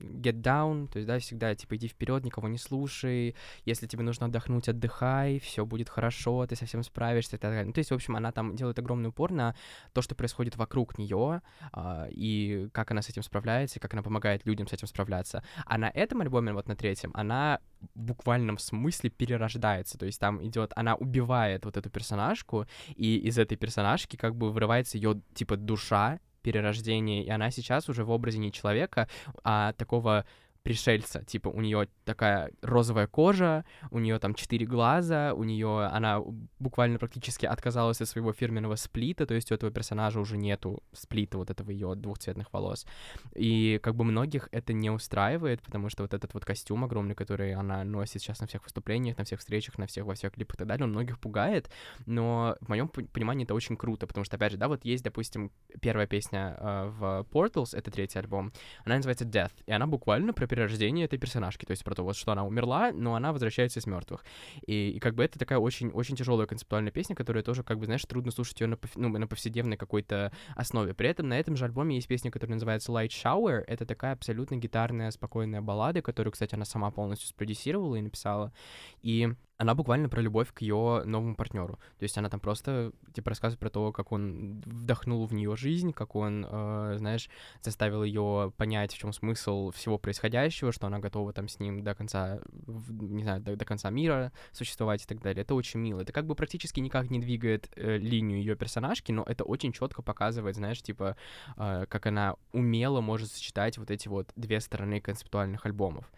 [0.00, 4.26] get down, то есть, да, всегда, типа, иди вперед, никого не слушай, если тебе нужно
[4.26, 7.64] отдохнуть, отдыхай, все будет хорошо, ты совсем справишься так далее.
[7.64, 9.54] Ну, то есть, в общем, она там делает огромный упор на
[9.94, 11.40] то, что происходит вокруг нее,
[11.72, 15.42] э, и как она с этим справляется, и как она помогает людям с этим справляться.
[15.64, 17.58] А на этом альбоме, вот на третьем, она
[18.02, 23.56] буквальном смысле перерождается, то есть там идет, она убивает вот эту персонажку, и из этой
[23.56, 28.52] персонажки как бы вырывается ее типа душа, перерождение, и она сейчас уже в образе не
[28.52, 29.08] человека,
[29.44, 30.26] а такого
[30.62, 31.24] пришельца.
[31.24, 36.20] Типа, у нее такая розовая кожа, у нее там четыре глаза, у нее она
[36.58, 41.38] буквально практически отказалась от своего фирменного сплита, то есть у этого персонажа уже нету сплита
[41.38, 42.86] вот этого ее двухцветных волос.
[43.34, 47.54] И как бы многих это не устраивает, потому что вот этот вот костюм огромный, который
[47.54, 50.58] она носит сейчас на всех выступлениях, на всех встречах, на всех во всех клипах и
[50.58, 51.70] так далее, он многих пугает,
[52.06, 55.50] но в моем понимании это очень круто, потому что, опять же, да, вот есть, допустим,
[55.80, 58.52] первая песня э, в Portals, это третий альбом,
[58.84, 62.30] она называется Death, и она буквально перерождение этой персонажки, то есть про то, вот, что
[62.30, 64.22] она умерла, но она возвращается из мертвых.
[64.66, 67.86] И, и как бы это такая очень, очень тяжелая концептуальная песня, которая тоже, как бы,
[67.86, 70.92] знаешь, трудно слушать ее на, ну, на повседневной какой-то основе.
[70.92, 73.64] При этом на этом же альбоме есть песня, которая называется Light Shower.
[73.66, 78.52] Это такая абсолютно гитарная, спокойная баллада, которую, кстати, она сама полностью спродюсировала и написала.
[79.00, 81.78] И она буквально про любовь к ее новому партнеру.
[81.98, 85.92] То есть она там просто типа рассказывает про то, как он вдохнул в нее жизнь,
[85.92, 91.32] как он, э, знаешь, заставил ее понять, в чем смысл всего происходящего, что она готова
[91.32, 95.42] там с ним до конца, не знаю, до, до конца мира существовать и так далее.
[95.42, 96.00] Это очень мило.
[96.00, 100.02] Это как бы практически никак не двигает э, линию ее персонажки, но это очень четко
[100.02, 101.16] показывает, знаешь, типа,
[101.56, 106.10] э, как она умело может сочетать вот эти вот две стороны концептуальных альбомов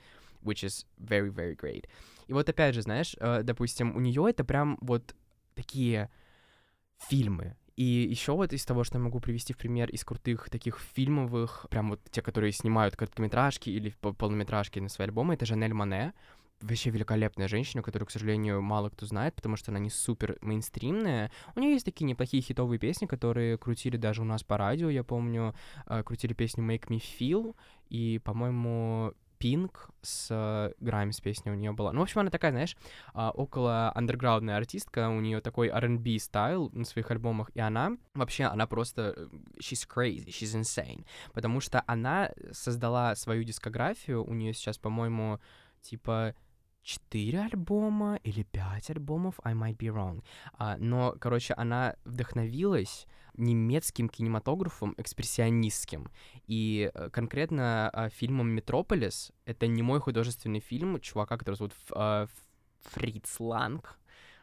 [0.44, 1.86] which is very, very great.
[2.26, 5.14] И вот опять же, знаешь, э, допустим, у нее это прям вот
[5.54, 6.10] такие
[7.08, 7.56] фильмы.
[7.76, 11.66] И еще вот из того, что я могу привести в пример из крутых таких фильмовых,
[11.70, 16.14] прям вот те, которые снимают короткометражки или полнометражки на свои альбомы, это Жанель Мане.
[16.60, 21.32] Вообще великолепная женщина, которую, к сожалению, мало кто знает, потому что она не супер мейнстримная.
[21.56, 24.88] У нее есть такие неплохие хитовые песни, которые крутили даже у нас по радио.
[24.88, 25.54] Я помню,
[26.04, 27.56] крутили песню Make Me Feel,
[27.90, 30.30] и, по-моему, Pink с
[30.80, 31.92] Grimes песня у нее была.
[31.92, 32.76] Ну, в общем, она такая, знаешь,
[33.12, 38.44] а, около андерграундная артистка, у нее такой R&B стайл на своих альбомах, и она вообще,
[38.44, 39.28] она просто, э,
[39.60, 41.04] she's crazy, she's insane,
[41.34, 45.40] потому что она создала свою дискографию, у нее сейчас, по-моему,
[45.82, 46.34] типа
[46.84, 50.22] четыре альбома или пять альбомов, I might be wrong.
[50.52, 56.08] А, но, короче, она вдохновилась немецким кинематографом экспрессионистским.
[56.46, 62.28] И э, конкретно а, фильмом «Метрополис»— это не мой художественный фильм чувака, который зовут а,
[62.82, 63.98] Фриц Ланг,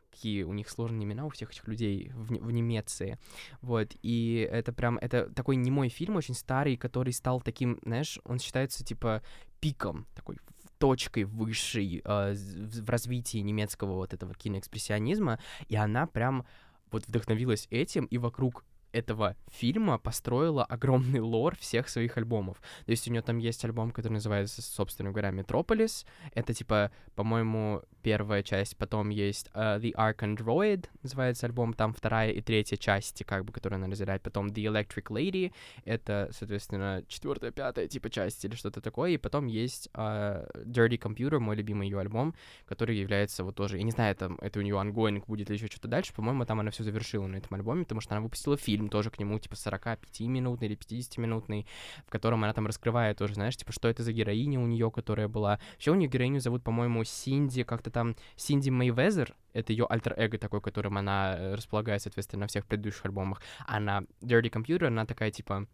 [0.10, 3.18] какие у них сложные имена у всех этих людей в, в Немеции.
[3.62, 8.40] Вот, и это прям, это такой немой фильм, очень старый, который стал таким, знаешь, он
[8.40, 9.22] считается, типа,
[9.62, 10.38] пиком, такой
[10.82, 15.40] точкой высшей э, в развитии немецкого вот этого киноэкспрессионизма,
[15.70, 16.44] и она прям
[16.90, 22.62] вот вдохновилась этим, и вокруг этого фильма построила огромный лор всех своих альбомов.
[22.86, 26.06] То есть у нее там есть альбом, который называется, собственно говоря, «Метрополис».
[26.34, 32.32] Это, типа, по-моему, первая часть, потом есть uh, The Ark Android, называется альбом, там вторая
[32.32, 35.54] и третья части, как бы, которые она разделяет, потом The Electric Lady,
[35.86, 41.40] это, соответственно, четвертая, пятая, типа, часть или что-то такое, и потом есть uh, Dirty Computer,
[41.40, 42.34] мой любимый ее альбом,
[42.66, 45.68] который является вот тоже, я не знаю, там, это у нее ongoing будет или еще
[45.68, 48.81] что-то дальше, по-моему, там она все завершила на этом альбоме, потому что она выпустила фильм
[48.90, 51.68] тоже к нему, типа, 45-минутный или 50-минутный,
[52.06, 55.28] в котором она там раскрывает тоже, знаешь, типа, что это за героиня у нее, которая
[55.28, 55.60] была.
[55.74, 60.62] Вообще у нее героиню зовут, по-моему, Синди, как-то там Синди Мейвезер, это ее альтер-эго такой,
[60.62, 63.42] которым она э, располагает, соответственно, на всех предыдущих альбомах.
[63.68, 65.68] А на Dirty Computer она такая, типа,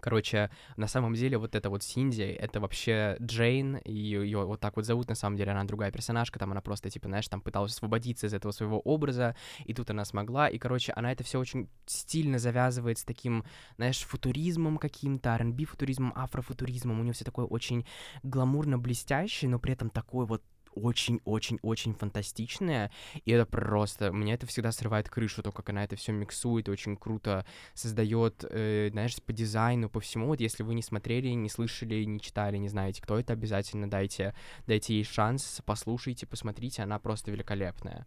[0.00, 4.76] Короче, на самом деле вот эта вот Синди, это вообще Джейн, и ее вот так
[4.76, 7.72] вот зовут, на самом деле она другая персонажка, там она просто, типа, знаешь, там пыталась
[7.72, 11.68] освободиться из этого своего образа, и тут она смогла, и, короче, она это все очень
[11.86, 13.44] стильно завязывает с таким,
[13.76, 17.86] знаешь, футуризмом каким-то, R&B футуризмом, афрофутуризмом, у нее все такое очень
[18.22, 20.42] гламурно блестящее, но при этом такой вот
[20.74, 22.90] очень-очень-очень фантастичная,
[23.24, 26.96] и это просто, меня это всегда срывает крышу, то, как она это все миксует, очень
[26.96, 32.04] круто создает, э, знаешь, по дизайну, по всему, вот если вы не смотрели, не слышали,
[32.04, 34.34] не читали, не знаете, кто это, обязательно дайте,
[34.66, 38.06] дайте ей шанс, послушайте, посмотрите, она просто великолепная.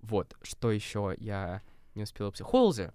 [0.00, 1.62] Вот, что еще я
[1.94, 2.32] не успела...
[2.38, 2.92] Холзи!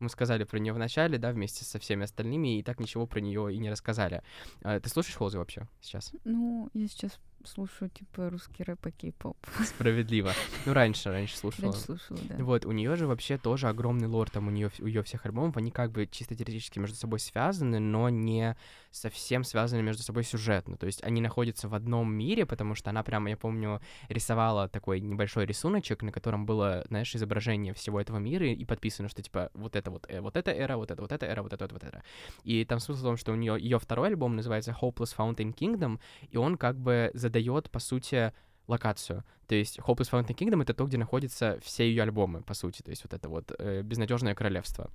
[0.00, 3.20] Мы сказали про нее в начале, да, вместе со всеми остальными, и так ничего про
[3.20, 4.22] нее и не рассказали.
[4.62, 6.12] А, ты слушаешь Холзи вообще сейчас?
[6.24, 9.36] Ну, я сейчас слушаю, типа, русский рэп и кей-поп.
[9.64, 10.32] Справедливо.
[10.66, 11.72] Ну, раньше, раньше слушала.
[11.72, 12.44] Раньше слушала, да.
[12.44, 15.56] Вот, у нее же вообще тоже огромный лор, там у нее у ее всех альбомов,
[15.56, 18.56] они как бы чисто теоретически между собой связаны, но не
[18.90, 20.76] совсем связаны между собой сюжетно.
[20.76, 25.00] То есть они находятся в одном мире, потому что она прямо, я помню, рисовала такой
[25.00, 29.76] небольшой рисуночек, на котором было, знаешь, изображение всего этого мира, и подписано, что типа вот
[29.76, 31.84] это вот, э, вот эта эра, вот это вот эта эра, вот это вот, вот
[31.84, 32.02] это.
[32.44, 35.98] И там смысл в том, что у нее ее второй альбом называется Hopeless Fountain Kingdom,
[36.30, 38.32] и он как бы задает, по сути,
[38.66, 39.24] локацию.
[39.46, 42.82] То есть Hopeless Fountain Kingdom— это то, где находятся все ее альбомы, по сути.
[42.82, 44.90] То есть вот это вот э, безнадежное королевство.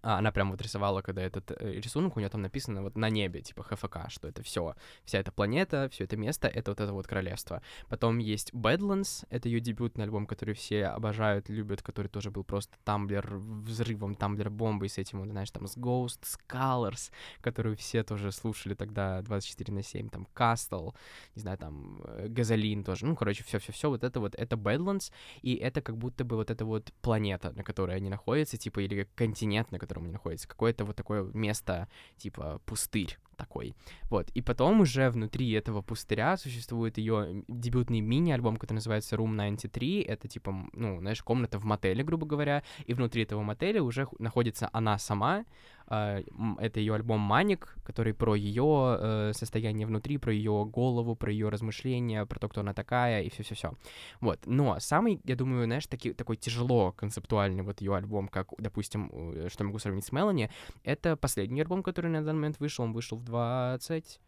[0.00, 3.10] А, она прям вот рисовала, когда этот э, рисунок, у нее там написано вот на
[3.10, 4.74] небе, типа ХФК, что это все,
[5.04, 7.62] вся эта планета, все это место, это вот это вот королевство.
[7.88, 12.76] Потом есть Badlands, это ее дебютный альбом, который все обожают, любят, который тоже был просто
[12.84, 18.02] тамблер взрывом, тамблер бомбой с этим, вот, знаешь, там с Ghost, с Colors, которую все
[18.02, 20.94] тоже слушали тогда 24 на 7, там Castle,
[21.34, 25.82] не знаю, там Газолин тоже, ну, короче, все-все-все, вот это вот, это Badlands, и это
[25.82, 29.78] как будто бы вот эта вот планета, на которой они находятся, типа, или континент, на
[29.82, 33.74] котором они находятся, какое-то вот такое место, типа пустырь такой.
[34.10, 34.30] Вот.
[34.36, 40.02] И потом уже внутри этого пустыря существует ее дебютный мини-альбом, который называется Room 93.
[40.02, 42.62] Это типа, ну, знаешь, комната в мотеле, грубо говоря.
[42.86, 45.44] И внутри этого мотеля уже находится она сама,
[45.92, 51.50] это ее альбом Маник, который про ее uh, состояние внутри, про ее голову, про ее
[51.50, 53.74] размышления, про то, кто она такая, и все-все-все.
[54.20, 54.40] Вот.
[54.46, 59.48] Но самый, я думаю, знаешь, таки, такой тяжело концептуальный вот ее альбом, как, допустим, э,
[59.50, 60.50] что могу сравнить с Мелани,
[60.82, 62.84] это последний альбом, который на данный момент вышел.
[62.84, 64.20] Он вышел в 20...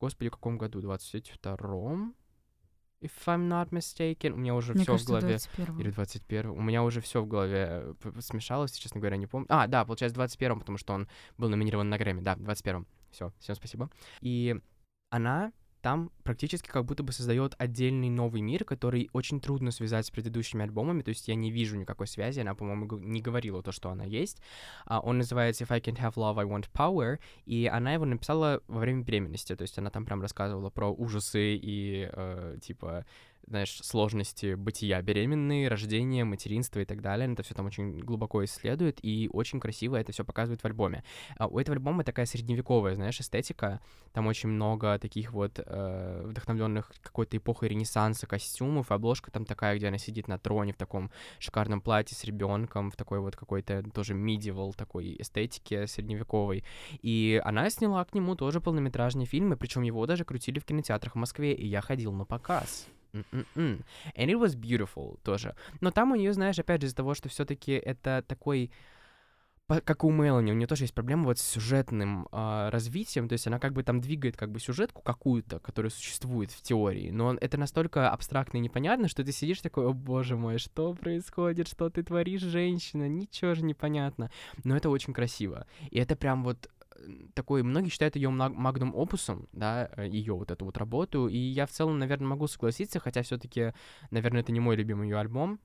[0.00, 0.80] Господи, в каком году?
[0.80, 2.16] 22-м?
[3.02, 4.32] If I'm not mistaken.
[4.32, 5.26] У меня уже все в голове.
[5.28, 9.46] 21 Или 21 У меня уже все в голове э, смешалось, честно говоря, не помню.
[9.48, 12.20] А, да, получается, 21 потому что он был номинирован на Грэмми.
[12.20, 13.90] Да, 21 Все, всем спасибо.
[14.20, 14.56] И
[15.10, 20.10] она там практически как будто бы создает отдельный новый мир, который очень трудно связать с
[20.10, 23.90] предыдущими альбомами, то есть я не вижу никакой связи, она, по-моему, не говорила то, что
[23.90, 24.40] она есть.
[24.86, 28.62] Uh, он называется If I Can't Have Love, I Want Power, и она его написала
[28.68, 33.04] во время беременности, то есть она там прям рассказывала про ужасы и, uh, типа,
[33.46, 37.30] знаешь, сложности бытия беременной, рождения, материнства и так далее.
[37.32, 41.04] Это все там очень глубоко исследует, и очень красиво это все показывает в альбоме.
[41.36, 43.80] А у этого альбома такая средневековая, знаешь, эстетика.
[44.12, 48.92] Там очень много таких вот э, вдохновленных какой-то эпохой Ренессанса костюмов.
[48.92, 52.96] Обложка там такая, где она сидит на троне в таком шикарном платье с ребенком, в
[52.96, 56.64] такой вот какой-то тоже медиевал такой эстетике средневековой.
[57.02, 61.18] И она сняла к нему тоже полнометражные фильмы, причем его даже крутили в кинотеатрах в
[61.18, 62.88] Москве, и я ходил на показ.
[63.12, 63.84] Mm-mm-mm.
[64.16, 65.54] And it was beautiful тоже.
[65.80, 68.70] Но там у нее, знаешь, опять же, из-за того, что все-таки это такой
[69.68, 73.46] как у Мелани, у нее тоже есть проблема вот с сюжетным э, развитием, то есть
[73.46, 77.56] она как бы там двигает как бы сюжетку какую-то, которая существует в теории, но это
[77.56, 82.02] настолько абстрактно и непонятно, что ты сидишь такой, о боже мой, что происходит, что ты
[82.02, 84.30] творишь, женщина, ничего же не понятно,
[84.64, 86.68] но это очень красиво, и это прям вот
[87.34, 91.66] такой, многие считают ее магнум опусом, да, э, ее вот эту вот работу, и я
[91.66, 93.72] в целом, наверное, могу согласиться, хотя все-таки,
[94.10, 95.60] наверное, это не мой любимый ее альбом,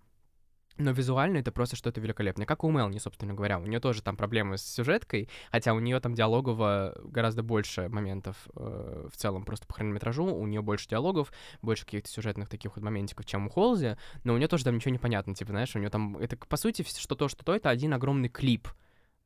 [0.77, 2.45] но визуально это просто что-то великолепное.
[2.45, 3.59] Как у Мелни, собственно говоря.
[3.59, 8.47] У нее тоже там проблемы с сюжеткой, хотя у нее там диалогово гораздо больше моментов
[8.55, 10.25] э, в целом просто по хронометражу.
[10.25, 13.97] У нее больше диалогов, больше каких-то сюжетных таких вот моментиков, чем у Холзи.
[14.23, 15.33] Но у нее тоже там ничего не понятно.
[15.33, 16.17] Типа, знаешь, у нее там...
[16.17, 18.67] Это, по сути, что то, что то, это один огромный клип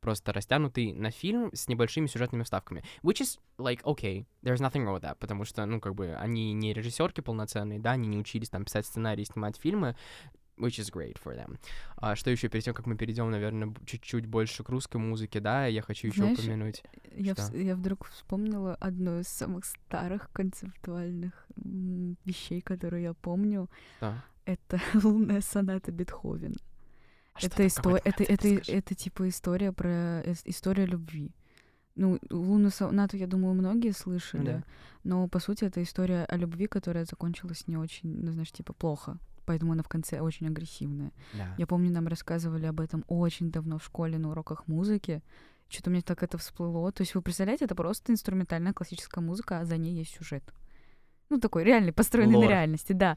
[0.02, 2.84] просто растянутый на фильм с небольшими сюжетными вставками.
[3.02, 6.52] Which is, like, okay, there's nothing wrong with that, потому что, ну, как бы, они
[6.52, 9.96] не режиссерки полноценные, да, они не учились там писать сценарии, снимать фильмы,
[10.58, 11.58] which is great for them.
[11.96, 15.66] А что еще перед тем, как мы перейдем, наверное, чуть-чуть больше к русской музыке, да,
[15.66, 16.82] я хочу еще Знаешь, упомянуть.
[17.14, 23.70] Я, в, я вдруг вспомнила одну из самых старых концептуальных вещей, которые я помню.
[24.00, 24.24] Да.
[24.44, 26.56] Это лунная соната Бетховена.
[27.34, 31.34] А это, история, это, это, это, это типа история про история любви.
[31.94, 34.64] Ну, лунную сонату, я думаю, многие слышали, да.
[35.04, 39.18] но по сути это история о любви, которая закончилась не очень, ну, знаешь, типа плохо.
[39.44, 41.12] Поэтому она в конце очень агрессивная.
[41.34, 41.54] Да.
[41.58, 45.22] Я помню, нам рассказывали об этом очень давно в школе на уроках музыки.
[45.68, 46.92] Что-то мне так это всплыло.
[46.92, 50.44] То есть вы представляете, это просто инструментальная классическая музыка, а за ней есть сюжет.
[51.28, 52.44] Ну, такой реальный, построенный Лор.
[52.44, 53.16] на реальности, да.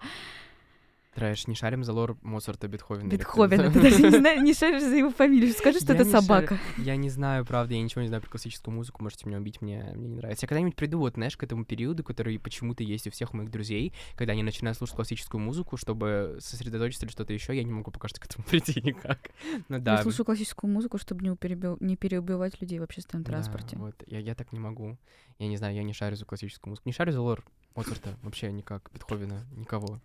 [1.15, 3.07] Трэш, не шарим за лор Моцарта, Бетховена.
[3.07, 5.53] Бетховена, ты даже не, знаешь, не шаришь за его фамилию.
[5.53, 6.57] Скажи, что я это собака.
[6.57, 6.85] Шарю.
[6.85, 9.93] Я не знаю, правда, я ничего не знаю про классическую музыку, можете меня убить, мне,
[9.95, 10.43] мне не нравится.
[10.43, 13.93] Я когда-нибудь приду, вот, знаешь, к этому периоду, который почему-то есть у всех моих друзей,
[14.17, 18.09] когда они начинают слушать классическую музыку, чтобы сосредоточиться или что-то еще, я не могу пока
[18.09, 19.29] что к этому прийти никак.
[19.69, 19.93] Ну, да.
[19.95, 23.77] Я слушаю классическую музыку, чтобы не, перебил, не переубивать людей в общественном транспорте.
[23.77, 24.97] Да, вот, я, я так не могу.
[25.39, 26.89] Я не знаю, я не шарю за классическую музыку.
[26.89, 30.01] Не шарю за лор Моцарта, вообще никак, Бетховена, никого.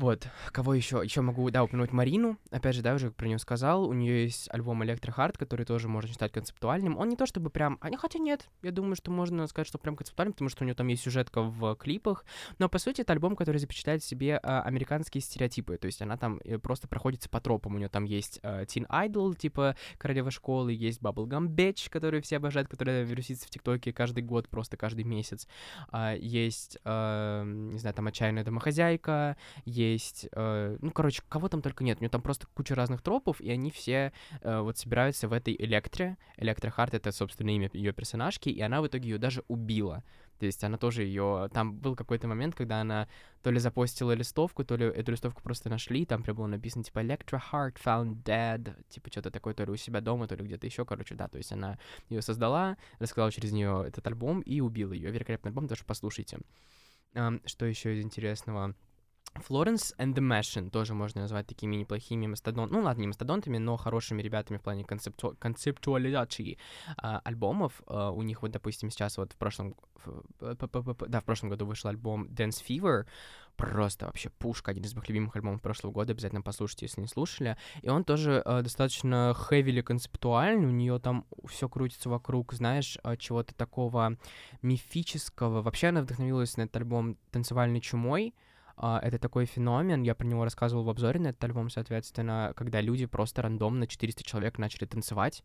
[0.00, 1.02] Вот, кого еще?
[1.04, 2.38] Еще могу, да, упомянуть Марину.
[2.50, 3.86] Опять же, да, уже про нее сказал.
[3.86, 6.96] У нее есть альбом Электрохард, который тоже можно считать концептуальным.
[6.96, 7.76] Он не то чтобы прям.
[7.82, 10.74] А, хотя нет, я думаю, что можно сказать, что прям концептуальным, потому что у нее
[10.74, 12.24] там есть сюжетка в клипах.
[12.58, 15.76] Но по сути, это альбом, который запечатляет в себе а, американские стереотипы.
[15.76, 17.74] То есть она там э, просто проходится по тропам.
[17.74, 22.38] У нее там есть а, Teen Idol, типа королева школы, есть Bubblegum Bitch, который все
[22.38, 25.46] обожают, которая вирусится в ТикТоке каждый год, просто каждый месяц.
[25.90, 29.36] А, есть, а, не знаю, там отчаянная домохозяйка,
[29.66, 33.02] есть есть, э, ну, короче, кого там только нет, у нее там просто куча разных
[33.02, 36.16] тропов, и они все э, вот собираются в этой Электре.
[36.36, 40.02] Электрохарт— это, собственно, имя ее персонажки, и она в итоге ее даже убила.
[40.38, 41.50] То есть она тоже ее...
[41.52, 43.08] Там был какой-то момент, когда она
[43.42, 47.00] то ли запостила листовку, то ли эту листовку просто нашли, там прям было написано, типа,
[47.00, 50.66] Electra Heart found dead, типа, что-то такое, то ли у себя дома, то ли где-то
[50.66, 54.92] еще, короче, да, то есть она ее создала, рассказала через нее этот альбом и убила
[54.92, 55.10] ее.
[55.10, 56.38] Великолепный альбом, тоже послушайте.
[57.12, 58.74] Um, что еще из интересного?
[59.36, 63.76] Florence and the Machine тоже можно назвать такими неплохими мастодонтами, ну ладно, не мастодонтами, но
[63.76, 65.36] хорошими ребятами в плане концепту...
[65.38, 66.58] концептуализации
[66.96, 67.80] а, альбомов.
[67.86, 69.76] А, у них вот, допустим, сейчас вот в прошлом,
[70.40, 73.06] да, в прошлом году вышел альбом Dance Fever,
[73.56, 77.56] просто вообще пушка, один из моих любимых альбомов прошлого года, обязательно послушайте, если не слушали.
[77.82, 83.54] И он тоже э, достаточно хэвили концептуальный, у нее там все крутится вокруг, знаешь, чего-то
[83.54, 84.16] такого
[84.62, 85.62] мифического.
[85.62, 88.40] Вообще она вдохновилась на этот альбом танцевальной чумой, а,
[88.80, 93.06] это такой феномен, я про него рассказывал в обзоре на этот альбом, соответственно, когда люди
[93.06, 95.44] просто рандомно, 400 человек, начали танцевать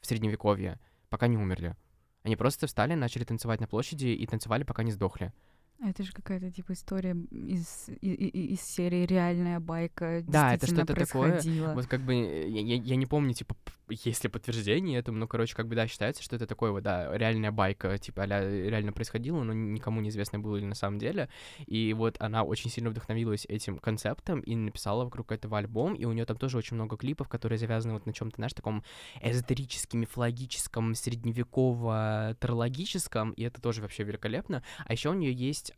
[0.00, 1.74] в Средневековье, пока не умерли.
[2.22, 5.32] Они просто встали, начали танцевать на площади и танцевали, пока не сдохли.
[5.80, 10.22] Это же какая-то типа история из, из, из серии реальная байка.
[10.26, 11.40] Да, это что-то такое.
[11.74, 13.56] Вот как бы я, я, я не помню, типа,
[13.90, 17.14] есть ли подтверждение этому, но, короче, как бы да, считается, что это такое вот, да,
[17.16, 21.28] реальная байка, типа, а реально происходило, но никому неизвестно было ли на самом деле.
[21.66, 26.12] И вот она очень сильно вдохновилась этим концептом и написала вокруг этого альбом, и у
[26.12, 28.84] нее там тоже очень много клипов, которые завязаны вот на чем-то, знаешь, таком
[29.20, 34.62] эзотерическом, мифологическом, средневеково-трологическом, и это тоже вообще великолепно.
[34.86, 35.72] А еще у нее есть есть,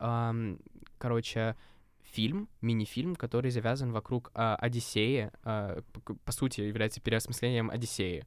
[0.99, 1.57] короче,
[2.12, 8.27] фильм, мини-фильм, который завязан вокруг а, Одиссея, а, по, по сути, является переосмыслением Одиссеи.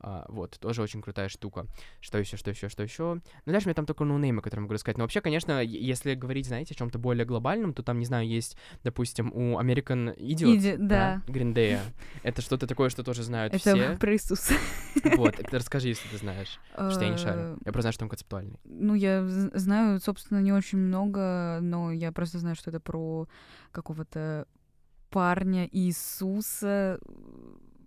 [0.00, 1.66] А, вот, тоже очень крутая штука.
[2.00, 3.20] Что еще, что еще, что еще?
[3.46, 4.98] Ну, дальше у меня там только ноунеймы, которые могу рассказать.
[4.98, 8.56] Но вообще, конечно, если говорить, знаете, о чем-то более глобальном, то там, не знаю, есть,
[8.82, 11.22] допустим, у American Idiot, Иди- да.
[11.26, 11.78] Day.
[12.22, 13.96] Это что-то такое, что тоже знают Это все.
[13.98, 14.54] про Иисуса.
[15.16, 16.58] Вот, это расскажи, если ты знаешь.
[16.90, 17.40] Что я не шарю.
[17.40, 18.58] Э, Я просто знаю, что он концептуальный.
[18.64, 19.24] Ну, я
[19.54, 23.28] знаю, собственно, не очень много, но я просто знаю, что это про
[23.72, 24.46] какого-то
[25.10, 26.98] парня Иисуса.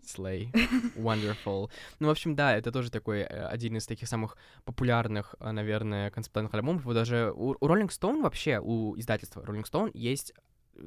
[0.08, 0.52] Slay.
[0.96, 1.70] Wonderful.
[2.00, 6.12] Ну, в общем, да, это тоже такой э, один из таких самых популярных, э, наверное,
[6.12, 6.86] концептуальных альбомов.
[6.86, 10.34] Вот даже у, у Rolling Stone вообще, у издательства Rolling Stone есть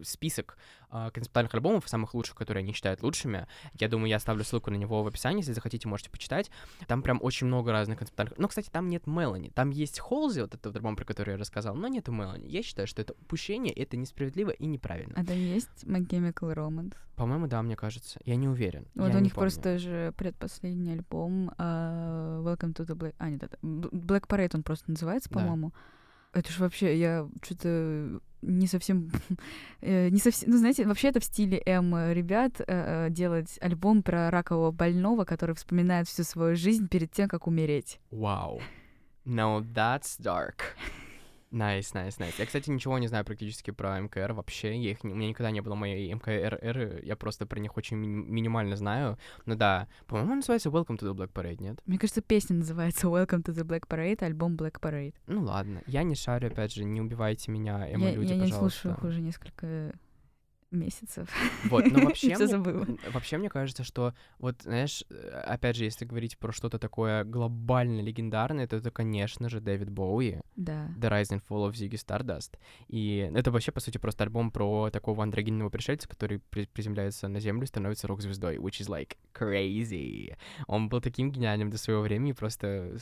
[0.02, 0.56] список
[0.90, 3.46] э, концептуальных альбомов, самых лучших, которые они считают лучшими.
[3.74, 6.50] Я думаю, я оставлю ссылку на него в описании, если захотите, можете почитать.
[6.86, 8.38] Там прям очень много разных концептуальных...
[8.38, 9.50] Но, кстати, там нет Мелани.
[9.50, 12.46] Там есть Холзи, вот этот вот альбом, про который я рассказал, но нету Мелани.
[12.46, 15.14] Я считаю, что это упущение, это несправедливо и неправильно.
[15.16, 16.96] А там есть My Chemical Romance.
[17.16, 18.18] По-моему, да, мне кажется.
[18.24, 18.86] Я не уверен.
[18.94, 19.50] Вот Я у них помню.
[19.50, 23.14] просто же предпоследний альбом а, Welcome to the Black...
[23.18, 25.40] А, нет, это Black Parade он просто называется, Да.
[25.40, 25.72] по-моему.
[26.32, 29.10] Это же вообще, я что-то не совсем...
[29.80, 30.50] э, не совсем...
[30.50, 35.24] Ну, знаете, вообще это в стиле М ребят э, э, делать альбом про ракового больного,
[35.24, 38.00] который вспоминает всю свою жизнь перед тем, как умереть.
[38.10, 38.60] Вау.
[39.24, 40.60] No, that's dark.
[41.52, 42.34] Nice, nice, nice.
[42.38, 44.76] Я, кстати, ничего не знаю практически про МКР вообще.
[44.80, 47.96] Я их, не- у меня никогда не было моей МКР, я просто про них очень
[47.96, 49.18] ми- минимально знаю.
[49.46, 51.80] Но да, по-моему, называется Welcome to the Black Parade, нет?
[51.86, 55.14] Мне кажется, песня называется Welcome to the Black Parade, альбом Black Parade.
[55.26, 58.58] Ну ладно, я не шарю, опять же, не убивайте меня, я эмо-люди, я не пожалуйста.
[58.80, 59.92] слушаю их уже несколько
[60.70, 61.28] месяцев.
[61.64, 62.84] Вот, но вообще, забыла.
[62.84, 67.24] м, вообще мне кажется, что вот, знаешь, э, опять же, если говорить про что-то такое
[67.24, 70.40] глобально легендарное, то это, конечно же, Дэвид Боуи.
[70.56, 70.88] Да.
[70.98, 72.58] The Rise and Fall of Ziggy Stardust.
[72.88, 77.40] И это вообще, по сути, просто альбом про такого андрогинного пришельца, который при- приземляется на
[77.40, 80.36] Землю и становится рок-звездой, which is like crazy.
[80.66, 82.96] Он был таким гениальным до своего времени, просто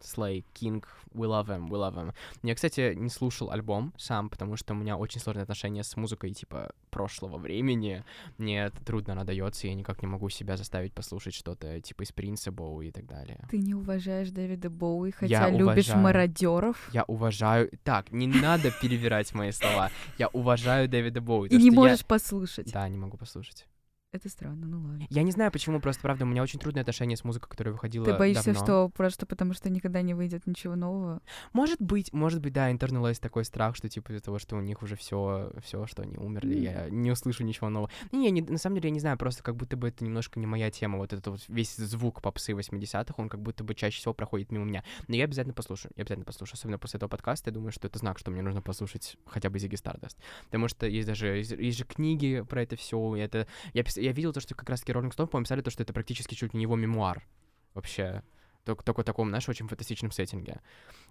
[0.00, 2.12] Slay, King, we love him, we love him.
[2.42, 6.32] Я, кстати, не слушал альбом сам, потому что у меня очень сложные отношения с музыкой,
[6.32, 8.04] типа, прошлого времени.
[8.38, 12.52] Мне это трудно надается, я никак не могу себя заставить послушать что-то, типа, из Принца
[12.52, 13.40] Боу и так далее.
[13.50, 16.02] Ты не уважаешь Дэвида Боуи, хотя Я любишь уважаю.
[16.02, 16.90] мародеров.
[16.92, 17.70] Я уважаю...
[17.82, 19.90] Так, не надо перевирать мои слова.
[20.18, 21.48] Я уважаю Дэвида Боуи.
[21.48, 22.72] И не можешь послушать.
[22.72, 23.66] Да, не могу послушать.
[24.12, 25.06] Это странно, ну ладно.
[25.08, 28.04] Я не знаю, почему, просто, правда, у меня очень трудные отношения с музыкой, которая выходила
[28.04, 28.60] Ты боишься, давно.
[28.62, 31.22] что просто потому, что никогда не выйдет ничего нового?
[31.54, 34.82] Может быть, может быть, да, internalized такой страх, что, типа, из-за того, что у них
[34.82, 36.62] уже все, все, что они умерли, М.
[36.62, 37.90] я не услышу ничего нового.
[38.12, 40.44] Не, не, на самом деле, я не знаю, просто как будто бы это немножко не
[40.46, 44.12] моя тема, вот этот вот весь звук попсы 80-х, он как будто бы чаще всего
[44.12, 44.84] проходит мимо меня.
[45.08, 47.98] Но я обязательно послушаю, я обязательно послушаю, особенно после этого подкаста, я думаю, что это
[47.98, 50.16] знак, что мне нужно послушать хотя бы Ziggy Stardust.
[50.44, 53.46] Потому что есть даже, есть, есть же книги про это все, это...
[53.72, 56.34] Я, пис- я видел то, что как раз-таки Stone, по-моему, писали то, что это практически
[56.34, 57.26] чуть ли не его мемуар
[57.74, 58.22] вообще.
[58.64, 60.60] Только, только в таком, знаешь, очень фантастичном сеттинге.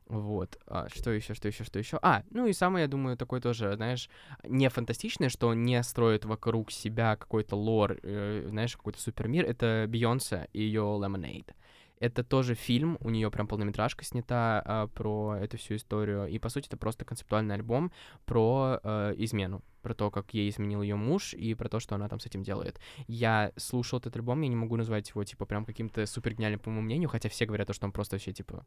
[0.07, 0.57] Вот.
[0.67, 1.99] А, что еще, что еще, что еще?
[2.01, 4.09] А, ну и самое, я думаю, такой тоже, знаешь,
[4.43, 10.47] не фантастичное, что не строит вокруг себя какой-то лор, э, знаешь, какой-то супермир, это Бейонсе
[10.53, 11.53] и ее Lemonade.
[12.01, 16.27] Это тоже фильм, у нее прям полнометражка снята а, про эту всю историю.
[16.27, 17.91] И, по сути, это просто концептуальный альбом
[18.25, 22.09] про э, измену, про то, как ей изменил ее муж, и про то, что она
[22.09, 22.79] там с этим делает.
[23.07, 26.71] Я слушал этот альбом, я не могу назвать его, типа, прям каким-то супер гениальным, по
[26.71, 28.65] моему мнению, хотя все говорят, то, что он просто вообще, типа,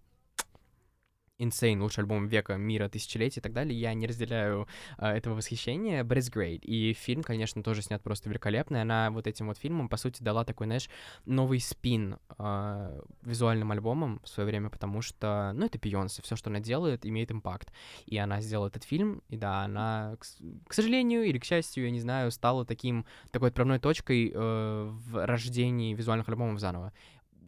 [1.44, 3.78] Insane, лучший альбом века, мира, тысячелетия и так далее.
[3.78, 4.66] Я не разделяю
[4.96, 6.60] а, этого восхищения, but it's great.
[6.62, 8.76] И фильм, конечно, тоже снят просто великолепно.
[8.76, 10.88] И она вот этим вот фильмом, по сути, дала такой, знаешь,
[11.26, 16.50] новый спин а, визуальным альбомом в свое время, потому что, ну, это Бейонсе, все, что
[16.50, 17.72] она делает, имеет импакт.
[18.06, 20.24] И она сделала этот фильм, и да, она, к,
[20.68, 25.26] к сожалению или к счастью, я не знаю, стала таким, такой отправной точкой э, в
[25.26, 26.92] рождении визуальных альбомов заново.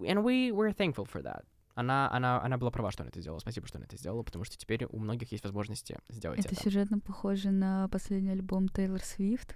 [0.01, 1.45] And we were thankful for that.
[1.77, 3.39] Она, она, она была права, что она это сделала.
[3.39, 6.63] Спасибо, что она это сделала, потому что теперь у многих есть возможности сделать Это это.
[6.63, 9.55] сюжетно похоже на последний альбом Тейлор Свифт.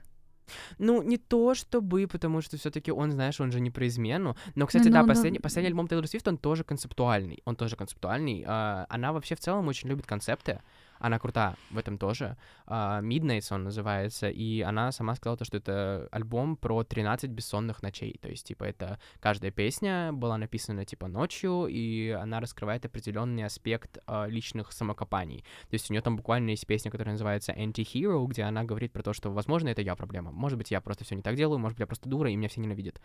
[0.78, 4.36] Ну, не то чтобы, потому что все-таки он, знаешь, он же не про измену.
[4.54, 7.40] Но, кстати, да, ну, ну, последний, последний альбом Тейлор Свифт, он тоже концептуальный.
[7.44, 8.44] Он тоже концептуальный.
[8.46, 10.60] А, она вообще в целом очень любит концепты.
[11.00, 12.36] Она крута в этом тоже.
[12.66, 17.82] А, Midnights он называется, и она сама сказала, то, что это альбом про 13 бессонных
[17.82, 18.18] ночей.
[18.20, 23.98] То есть, типа, это каждая песня была написана, типа, ночью, и она раскрывает определенный аспект
[24.06, 25.44] а, личных самокопаний.
[25.70, 29.02] То есть у нее там буквально есть песня, которая называется Anti-Hero, где она говорит про
[29.02, 30.30] то, что, возможно, это я проблема.
[30.30, 32.48] Может быть, я просто все не так делаю, может быть, я просто дура, и меня
[32.48, 33.00] все ненавидят.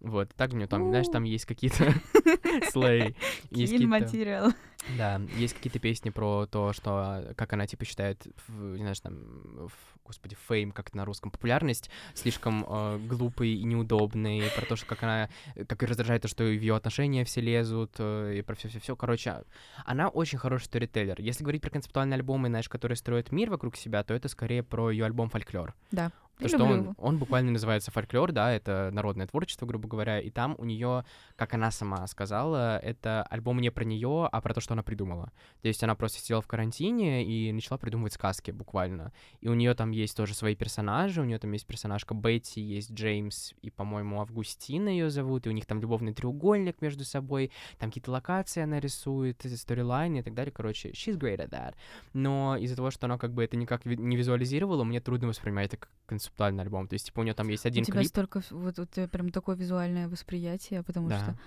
[0.00, 0.34] Вот.
[0.36, 1.94] Так у нее там, знаешь, там есть какие-то
[2.70, 3.16] слей.
[3.50, 4.52] есть материал.
[4.96, 9.68] Да, есть какие-то песни про то, что как она типа считает, не знаю, там,
[10.04, 14.86] господи, фейм, как это на русском, популярность слишком э, глупый и неудобный, про то, что
[14.86, 15.28] как она,
[15.66, 18.80] как и раздражает то, что в ее отношения все лезут, э, и про все, все,
[18.80, 18.96] все.
[18.96, 19.44] Короче,
[19.84, 21.20] она очень хороший сторителлер.
[21.20, 24.90] Если говорить про концептуальные альбомы, знаешь, которые строят мир вокруг себя, то это скорее про
[24.90, 25.74] ее альбом Фольклор.
[25.90, 26.12] Да.
[26.38, 30.54] То, что он, он буквально называется фольклор, да, это народное творчество, грубо говоря, и там
[30.58, 34.74] у нее, как она сама сказала, это альбом не про нее, а про то, что
[34.74, 35.32] она придумала.
[35.62, 39.12] То есть она просто сидела в карантине и начала придумывать сказки буквально.
[39.40, 42.92] И у нее там есть тоже свои персонажи, у нее там есть персонажка Бетти, есть
[42.92, 47.88] Джеймс и, по-моему, Августина ее зовут, и у них там любовный треугольник между собой, там
[47.90, 50.52] какие-то локации она рисует, сторилайны и так далее.
[50.52, 51.74] Короче, she's great at that.
[52.12, 55.78] Но из-за того, что она как бы это никак не визуализировала, мне трудно воспринимать это
[55.78, 55.88] как
[56.26, 56.88] концептуальный альбом.
[56.88, 58.08] То есть, типа, у нее там есть один у тебя клип.
[58.08, 61.18] столько, вот, вот прям такое визуальное восприятие, потому Да.
[61.20, 61.38] что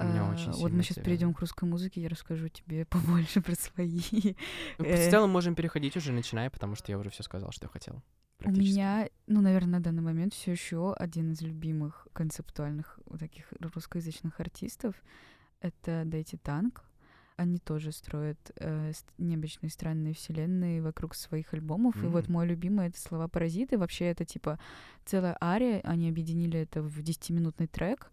[0.00, 3.54] э, очень вот мы сейчас это- перейдем к русской музыке, я расскажу тебе побольше про
[3.54, 4.00] свои.
[4.78, 7.66] Ну, э, В целом можем переходить уже, начиная, потому что я уже все сказал, что
[7.66, 8.02] я хотел.
[8.44, 13.46] У меня, ну, наверное, на данный момент все еще один из любимых концептуальных вот таких
[13.58, 14.94] русскоязычных артистов
[15.60, 16.84] это Дэйти Танк.
[17.38, 21.94] Они тоже строят э, необычные странные вселенные вокруг своих альбомов.
[21.96, 23.78] И вот мой любимый это слова паразиты.
[23.78, 24.58] Вообще это типа
[25.06, 25.80] целая ария.
[25.84, 28.10] Они объединили это в 10-минутный трек.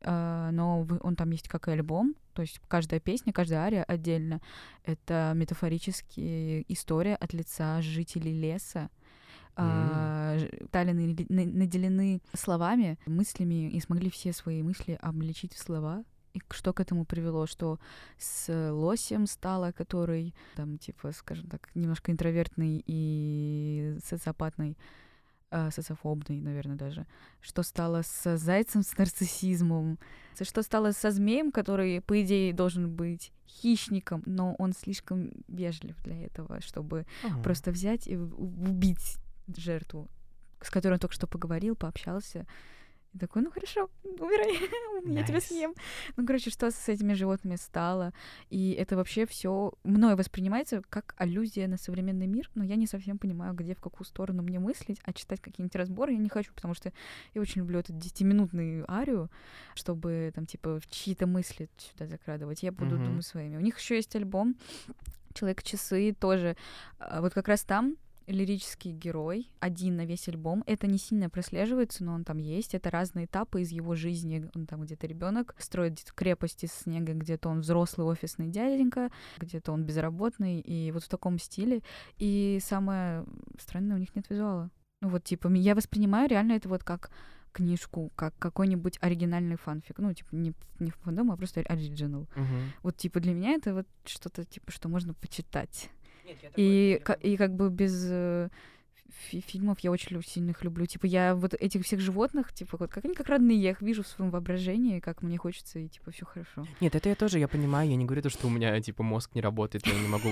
[0.00, 4.40] А, но он там есть как и альбом, то есть каждая песня, каждая ария отдельно.
[4.84, 8.90] Это метафорически история от лица жителей леса,
[9.56, 16.04] а, стали наде- на- наделены словами, мыслями и смогли все свои мысли обличить в слова.
[16.34, 17.46] И что к этому привело?
[17.46, 17.78] Что
[18.18, 24.76] с лосем стало, который, там, типа, скажем так, немножко интровертный и социопатный,
[25.50, 27.06] а, социофобный, наверное, даже.
[27.40, 29.98] Что стало с зайцем с нарциссизмом.
[30.40, 36.26] Что стало со змеем, который, по идее, должен быть хищником, но он слишком вежлив для
[36.26, 37.42] этого, чтобы Ага.
[37.42, 39.16] просто взять и убить
[39.56, 40.08] жертву,
[40.60, 42.46] с которой он только что поговорил, пообщался.
[43.18, 44.52] И такой, ну хорошо, умирай,
[45.04, 45.74] я тебя съем.
[46.16, 48.12] Ну, короче, что с этими животными стало.
[48.48, 53.18] И это вообще все мной воспринимается как аллюзия на современный мир, но я не совсем
[53.18, 56.74] понимаю, где, в какую сторону мне мыслить, а читать какие-нибудь разборы я не хочу, потому
[56.74, 56.92] что
[57.34, 59.30] я очень люблю эту 10-минутную арию,
[59.74, 62.62] чтобы там, типа, в чьи-то мысли сюда закрадывать.
[62.62, 63.04] Я буду Мгм.
[63.04, 63.56] думать своими.
[63.56, 64.54] У них еще есть альбом
[65.34, 66.56] Человек-часы тоже.
[66.98, 67.96] А, Вот как раз там
[68.28, 70.62] лирический герой, один на весь альбом.
[70.66, 72.74] Это не сильно прослеживается, но он там есть.
[72.74, 74.48] Это разные этапы из его жизни.
[74.54, 79.72] Он там где-то ребенок строит где-то крепость из снега, где-то он взрослый офисный дяденька, где-то
[79.72, 81.82] он безработный, и вот в таком стиле.
[82.18, 83.24] И самое
[83.58, 84.70] странное, у них нет визуала.
[85.00, 87.10] Ну вот, типа, я воспринимаю реально это вот как
[87.52, 89.98] книжку, как какой-нибудь оригинальный фанфик.
[89.98, 92.28] Ну, типа, не, не фандом, а просто оригинал.
[92.36, 92.72] Мгм.
[92.82, 95.90] Вот, типа, для меня это вот что-то, типа, что можно почитать.
[96.56, 98.48] И, и как бы без э,
[99.18, 100.86] фи- фильмов я очень их люблю.
[100.86, 104.02] Типа, я вот этих всех животных, типа, вот как они как родные, я их вижу
[104.02, 106.66] в своем воображении, как мне хочется, и типа, все хорошо.
[106.80, 109.34] Нет, это я тоже, я понимаю, я не говорю то, что у меня, типа, мозг
[109.34, 110.28] не работает, я не могу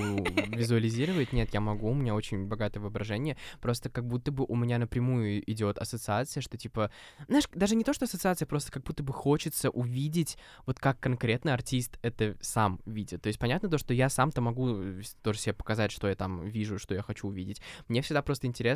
[0.56, 4.78] визуализировать, нет, я могу, у меня очень богатое воображение, просто как будто бы у меня
[4.78, 6.90] напрямую идет ассоциация, что, типа,
[7.28, 11.54] знаешь, даже не то, что ассоциация, просто как будто бы хочется увидеть, вот как конкретно
[11.54, 15.52] артист это сам видит, то есть понятно то, что я сам-то могу э, тоже себе
[15.52, 18.75] показать, что я там вижу, что я хочу увидеть, мне всегда просто интересно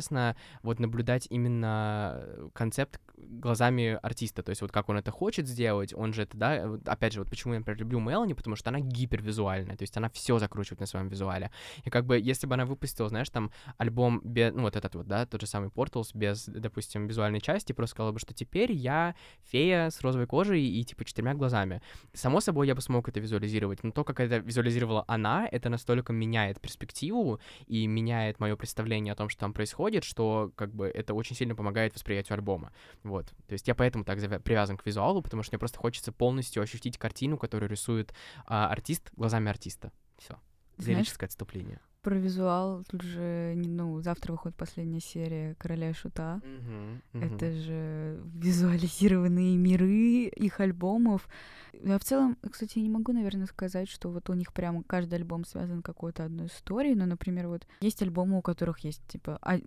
[0.63, 6.13] вот наблюдать именно концепт глазами артиста, то есть вот как он это хочет сделать, он
[6.13, 9.77] же это, да, опять же, вот почему я, например, люблю Мелани, потому что она гипервизуальная,
[9.77, 11.51] то есть она все закручивает на своем визуале.
[11.83, 15.07] И как бы, если бы она выпустила, знаешь, там альбом без, ну вот этот вот,
[15.07, 19.15] да, тот же самый Portals без, допустим, визуальной части, просто сказала бы, что теперь я
[19.43, 21.81] фея с розовой кожей и, типа, четырьмя глазами.
[22.13, 26.13] Само собой, я бы смог это визуализировать, но то, как это визуализировала она, это настолько
[26.13, 29.71] меняет перспективу и меняет мое представление о том, что там происходит,
[30.03, 32.71] что, как бы, это очень сильно помогает восприятию альбома.
[33.03, 33.27] Вот.
[33.47, 36.97] То есть я поэтому так привязан к визуалу, потому что мне просто хочется полностью ощутить
[36.97, 38.13] картину, которую рисует
[38.45, 39.91] а, артист глазами артиста.
[40.17, 40.37] Все.
[40.77, 41.79] Лирическое отступление.
[42.01, 46.41] Про визуал, тут же, ну, завтра выходит последняя серия «Короля и шута».
[47.13, 51.27] Это же визуализированные миры их альбомов.
[51.73, 55.45] Я в целом, кстати, не могу, наверное, сказать, что вот у них прям каждый альбом
[55.45, 59.59] связан какой-то одной историей, но, например, вот есть альбомы, у которых есть, типа, а-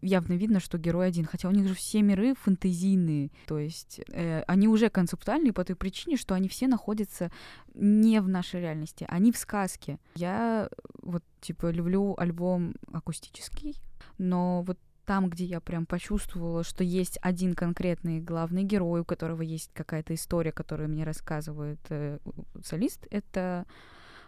[0.00, 4.42] явно видно, что герой один, хотя у них же все миры фэнтезийные, то есть э,
[4.46, 7.30] они уже концептуальные по той причине, что они все находятся
[7.74, 9.98] не в нашей реальности, они в сказке.
[10.14, 10.68] Я
[11.02, 13.76] вот, типа, люблю альбом акустический,
[14.18, 19.42] но вот там, где я прям почувствовала, что есть один конкретный главный герой, у которого
[19.42, 22.18] есть какая-то история, которую мне рассказывает э,
[22.62, 23.66] солист, это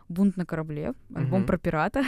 [0.08, 1.46] «Бунт на корабле», альбом Мгм.
[1.46, 2.02] про пирата.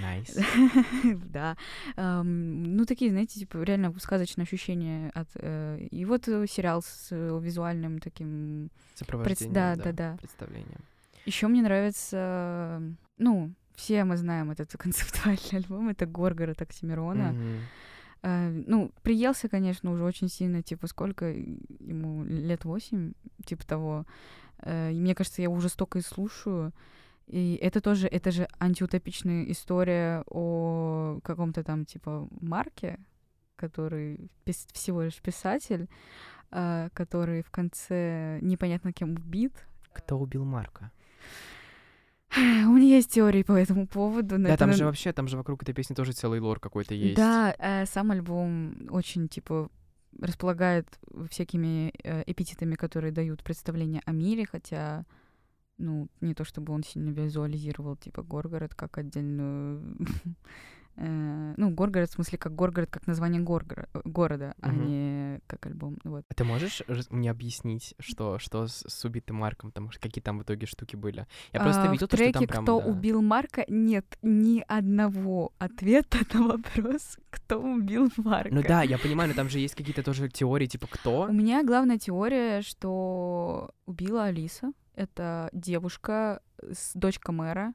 [0.00, 0.36] Nice.
[1.26, 1.56] Да.
[1.96, 5.28] Ам, Ну, такие, знаете, типа, реально сказочные ощущения от...
[5.34, 8.70] э, И вот сериал с э, визуальным таким...
[8.94, 10.16] Сопровождение, да, да, да.
[10.16, 10.80] представлением.
[11.26, 12.82] Еще мне нравится...
[13.20, 15.88] Ну, все мы знаем этот концептуальный альбом.
[15.88, 17.32] Это «Горгород» Оксимирона.
[17.32, 17.58] Мгм.
[18.22, 23.12] Э, ну, приелся, конечно, уже очень сильно, типа, сколько ему лет восемь,
[23.44, 24.04] типа того.
[24.66, 26.72] И мне кажется, я уже столько и слушаю.
[27.26, 32.98] И это тоже, это же антиутопичная история о каком-то там, типа, Марке,
[33.56, 35.88] который пис- всего лишь писатель,
[36.50, 39.52] э, который в конце непонятно кем убит.
[39.92, 40.90] Кто убил Марка?
[42.36, 44.38] У меня есть теории по этому поводу.
[44.38, 46.94] но Да, это, там же вообще, там же вокруг этой песни тоже целый лор какой-то
[46.94, 47.16] есть.
[47.16, 49.68] Да, э, сам альбом очень, типа,
[50.18, 50.86] располагает
[51.28, 55.04] всякими э, эпитетами, которые дают представление о мире, хотя,
[55.78, 59.96] ну, не то чтобы он сильно визуализировал, типа, Горгород как отдельную...
[61.00, 64.86] э, Ну, Горгород, в смысле, как Горгород, как название горгоро- э, города, а Мгм.
[64.86, 65.98] не как альбом.
[66.04, 66.24] Вот.
[66.28, 70.42] А ты можешь мне объяснить, что, что с, с убитым Марком, там, какие там в
[70.42, 71.26] итоге штуки были?
[71.52, 72.86] Я просто А, видел, в то, что треке там прям, «Кто да.
[72.86, 78.54] убил Марка» нет ни одного ответа на вопрос, кто убил Марка.
[78.54, 81.22] Ну да, я понимаю, но там же есть какие-то тоже теории, типа, кто?
[81.28, 84.72] У меня главная теория, что убила Алиса.
[84.94, 87.72] Это девушка, с дочка мэра,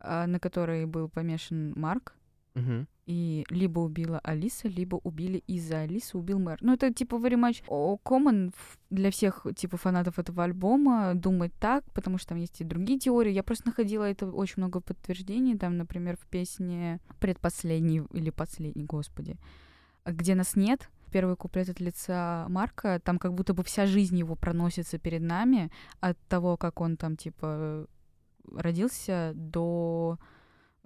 [0.00, 2.14] а, на которой был помешан Марк.
[2.56, 2.88] Мгм.
[3.04, 6.58] И либо убила Алиса, либо убили из-за Алисы убил мэр.
[6.62, 7.62] Ну, это типа very much
[8.02, 8.52] common
[8.90, 13.30] для всех типа фанатов этого альбома думать так, потому что там есть и другие теории.
[13.30, 15.56] Я просто находила это очень много подтверждений.
[15.56, 19.36] Там, например, в песне предпоследний или последний, господи,
[20.06, 24.34] где нас нет, первый куплет от лица Марка, там как будто бы вся жизнь его
[24.34, 27.86] проносится перед нами от того, как он там, типа,
[28.50, 30.18] родился до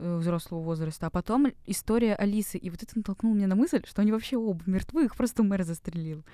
[0.00, 1.06] взрослого возраста.
[1.06, 2.58] А потом история Алисы.
[2.58, 5.62] И вот это натолкнуло меня на мысль, что они вообще оба мертвы, их просто мэр
[5.62, 6.24] застрелил.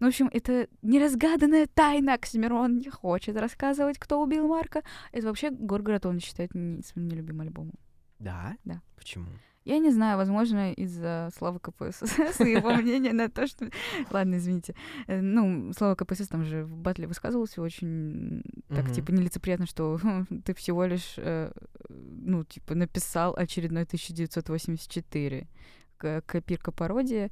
[0.00, 2.14] Ну, в общем, это неразгаданная тайна.
[2.14, 4.82] Оксимирон не хочет рассказывать, кто убил Марка.
[5.12, 7.74] Это вообще Горгород он считает не, своим нелюбимым альбомом.
[8.18, 8.56] Да?
[8.64, 8.80] Да.
[8.96, 9.26] Почему?
[9.64, 12.02] Я не знаю, возможно, из-за Славы КПСС
[12.40, 13.70] и его мнения на то, что...
[14.10, 14.74] Ладно, извините.
[15.06, 18.92] Э, Ну, Слава КПСС там же в батле высказывался очень так, Мгм.
[18.94, 21.52] типа, нелицеприятно, что «Хм, ты всего лишь, э,
[21.88, 25.48] ну, типа, написал очередной 1984
[25.96, 27.30] к- копирка-пародия.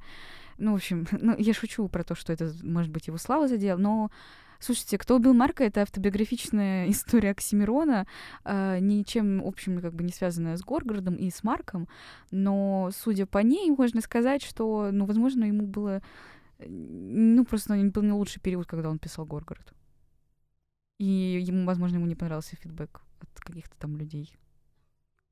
[0.57, 3.77] Ну, в общем, ну, я шучу про то, что это, может быть, его Слава задел,
[3.77, 4.09] но
[4.61, 8.05] Слушайте, «Кто убил Марка»— это автобиографичная история Оксимирона,
[8.45, 11.87] э, ничем общим как бы не связанная с Горгородом и с Марком,
[12.29, 16.03] но, судя по ней, можно сказать, что, ну, возможно, ему было...
[16.59, 19.73] Ну, просто ну, был не лучший период, когда он писал Горгород.
[20.99, 24.31] И ему, возможно, ему не понравился фидбэк от каких-то там людей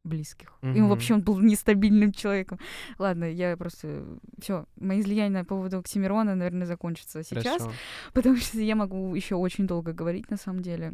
[0.04, 0.54] близких.
[0.62, 0.90] Ему Мгм.
[0.90, 2.60] вообще он был нестабильным человеком.
[2.98, 4.06] Ладно, я просто...
[4.42, 7.72] все, мои излияния по поводу Оксимирона, наверное, закончатся сейчас, Хорошо.
[8.14, 10.94] потому что я могу еще очень долго говорить, на самом деле.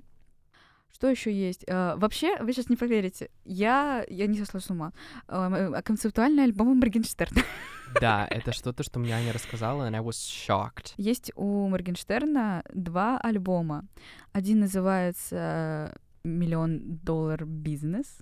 [0.93, 1.65] Что еще есть?
[1.69, 4.91] А, вообще, вы сейчас не поверите, я, я не сошла с ума.
[5.27, 7.41] А, м- концептуальный альбом Моргенштерна.
[8.01, 10.93] Да, это что-то, что мне Аня рассказала, and I was shocked.
[10.97, 13.85] Есть у Моргенштерна два альбома.
[14.33, 15.95] Один называется
[16.25, 18.17] «Миллион доллар бизнес»,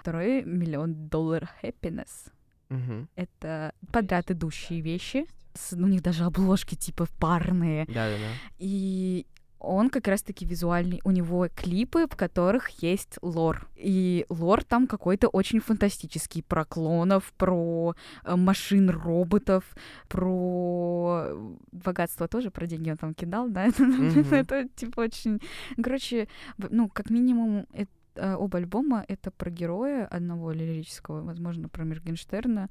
[0.00, 2.30] второй «Миллион доллар happiness».
[2.68, 3.08] Мгм.
[3.16, 5.26] Это подряд идущие вещи.
[5.54, 7.84] С- у них даже обложки типа парные.
[7.86, 8.28] Да-да-да.
[8.58, 9.26] И
[9.62, 11.00] он как раз-таки визуальный.
[11.04, 13.68] У него клипы, в которых есть лор.
[13.76, 16.42] И лор там какой-то очень фантастический.
[16.42, 17.94] Про клонов, про
[18.24, 19.64] э, машин, роботов,
[20.08, 23.66] про э, богатство тоже, про деньги он там кидал, да?
[23.78, 24.34] Мгм.
[24.34, 25.40] Это типа очень...
[25.82, 27.86] Короче, ну, как минимум, э-
[28.16, 32.68] э, оба альбома— это про героя одного лирического, возможно, про Моргенштерна.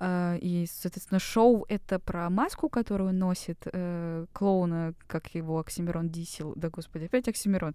[0.00, 6.52] А, И, соответственно, шоу— это про маску, которую носит э, клоуна, как его Оксимирон Дисел.
[6.56, 7.74] Да, господи, опять Оксимирон.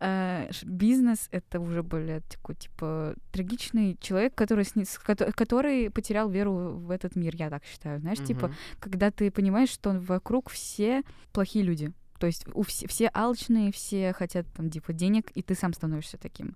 [0.00, 6.28] Ш- бизнес— это уже более такой, типа, трагичный человек, который, сни- с кото- который потерял
[6.28, 8.00] веру в этот мир, я так считаю.
[8.00, 8.54] Знаешь, типа, Мгм.
[8.80, 11.02] когда ты понимаешь, что вокруг все
[11.32, 11.92] плохие люди.
[12.18, 16.18] То есть у все, все алчные, все хотят там типа денег, и ты сам становишься
[16.18, 16.54] таким.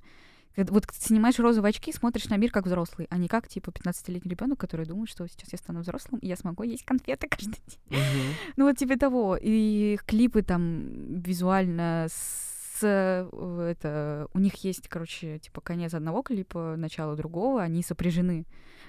[0.57, 4.59] Вот снимаешь розовые очки, смотришь на мир как взрослый, а не как типа 15-летний ребенок,
[4.59, 7.78] который думает, что сейчас я стану взрослым, и я смогу есть конфеты каждый день.
[7.90, 8.34] Мгм.
[8.57, 9.36] Ну вот типа того.
[9.40, 17.16] И клипы там визуально с это у них есть, короче, типа конец одного клипа, начало
[17.16, 18.46] другого, они сопряжены.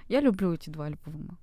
[0.09, 1.38] Я люблю эти два альбома.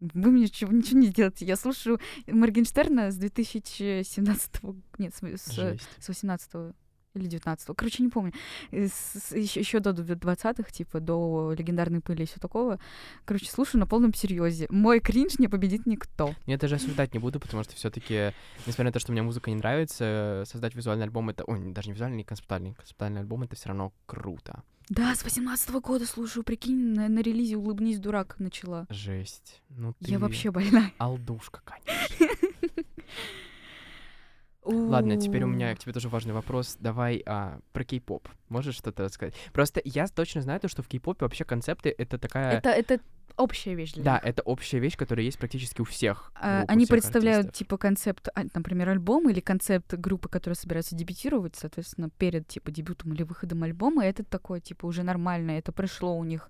[0.00, 1.46] Вы мне ничего, ничего не сделаете.
[1.46, 4.62] Я слушаю Моргенштерна с 2017
[4.98, 5.88] нет, с, с, Жесть.
[5.98, 6.74] с 18
[7.14, 8.32] или 19 короче, не помню,
[8.70, 12.78] еще, еще до 20-х, типа, до легендарной пыли и все такого.
[13.24, 14.66] Короче, слушаю на полном серьезе.
[14.70, 16.34] Мой кринж не победит никто.
[16.46, 18.32] Я даже осуждать не буду, потому что все-таки,
[18.66, 21.44] несмотря на то, что мне музыка не нравится, создать визуальный альбом это.
[21.44, 22.74] Ой, даже не визуальный, не концептуальный.
[22.74, 24.62] Концептуальный альбом это все равно круто.
[24.90, 28.86] Да, с 18 -го года слушаю, прикинь, на, на релизе «Улыбнись, дурак» начала.
[28.90, 29.62] Жесть.
[29.70, 30.10] Ну ты...
[30.10, 30.92] Я вообще больная.
[30.98, 32.26] Алдушка, конечно.
[34.64, 36.76] Ладно, теперь у меня к тебе тоже важный вопрос.
[36.80, 38.28] Давай а, про кей-поп.
[38.48, 39.34] Можешь что-то рассказать?
[39.52, 42.58] Просто я точно знаю то, что в кей-попе вообще концепты это такая...
[42.58, 43.00] Это, это
[43.36, 44.22] общая вещь для Да, них.
[44.24, 46.32] это общая вещь, которая есть практически у всех.
[46.34, 47.58] А, групп, у Они всех представляют, артистов.
[47.58, 53.12] типа, концепт, а, например, альбома или концепт группы, которая собирается дебютировать, соответственно, перед, типа, дебютом
[53.12, 54.04] или выходом альбома.
[54.04, 55.52] Это такое, типа, уже нормально.
[55.52, 56.48] Это пришло у них,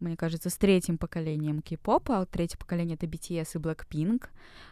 [0.00, 2.26] мне кажется, с третьим поколением кей-попа.
[2.26, 4.26] Третье поколение— это BTS и Blackpink.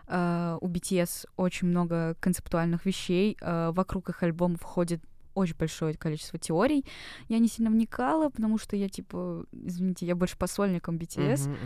[0.07, 3.37] А, У BTS очень много концептуальных вещей.
[3.41, 5.01] А, Вокруг их альбомов входит
[5.35, 6.85] очень большое количество теорий.
[7.29, 11.53] Я не сильно вникала, потому что я, типа, извините, я больше по сольникам BTS Мгм,
[11.53, 11.61] мгм.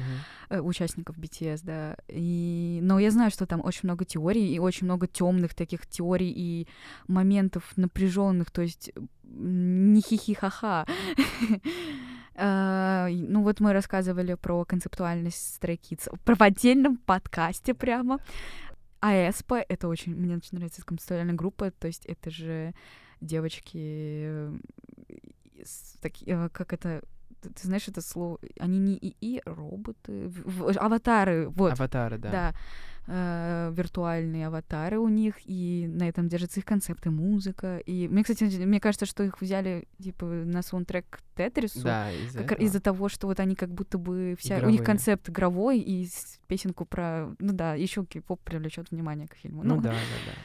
[0.50, 1.96] э, участников BTS, да.
[2.08, 2.80] И...
[2.82, 6.66] Но я знаю, что там очень много теорий и очень много темных таких теорий и
[7.06, 8.92] моментов напряженных, то есть
[9.22, 10.84] не хихи-ха-ха.
[12.43, 15.78] А, Ну вот мы рассказывали про концептуальность Stray
[16.24, 18.18] про в отдельном подкасте прямо.
[19.01, 20.14] А Эспа— это очень...
[20.14, 22.74] Мне очень нравится концептуальная группа, то есть это же
[23.20, 23.76] девочки...
[23.76, 24.53] э,
[26.26, 27.03] э, Как это...
[27.41, 28.38] Ты ты знаешь это слово?
[28.59, 31.72] Они не ИИ, роботы, в- в- аватары, вот.
[31.72, 32.30] Аватары, да.
[32.30, 32.55] Да,
[33.07, 37.78] э, виртуальные аватары у них, и на этом держатся их концепты, музыка.
[37.78, 41.82] И мне, кстати, мне кажется, что их взяли типа на саундтрек к Тетрису.
[41.82, 44.72] Да, из-за как- из-за того, что вот они как будто бы вся у Игровые.
[44.78, 46.09] них концепт игровой и
[46.47, 49.62] песенку про ну да еще кей-поп привлечет внимание к фильму.
[49.64, 49.97] Ну да, да,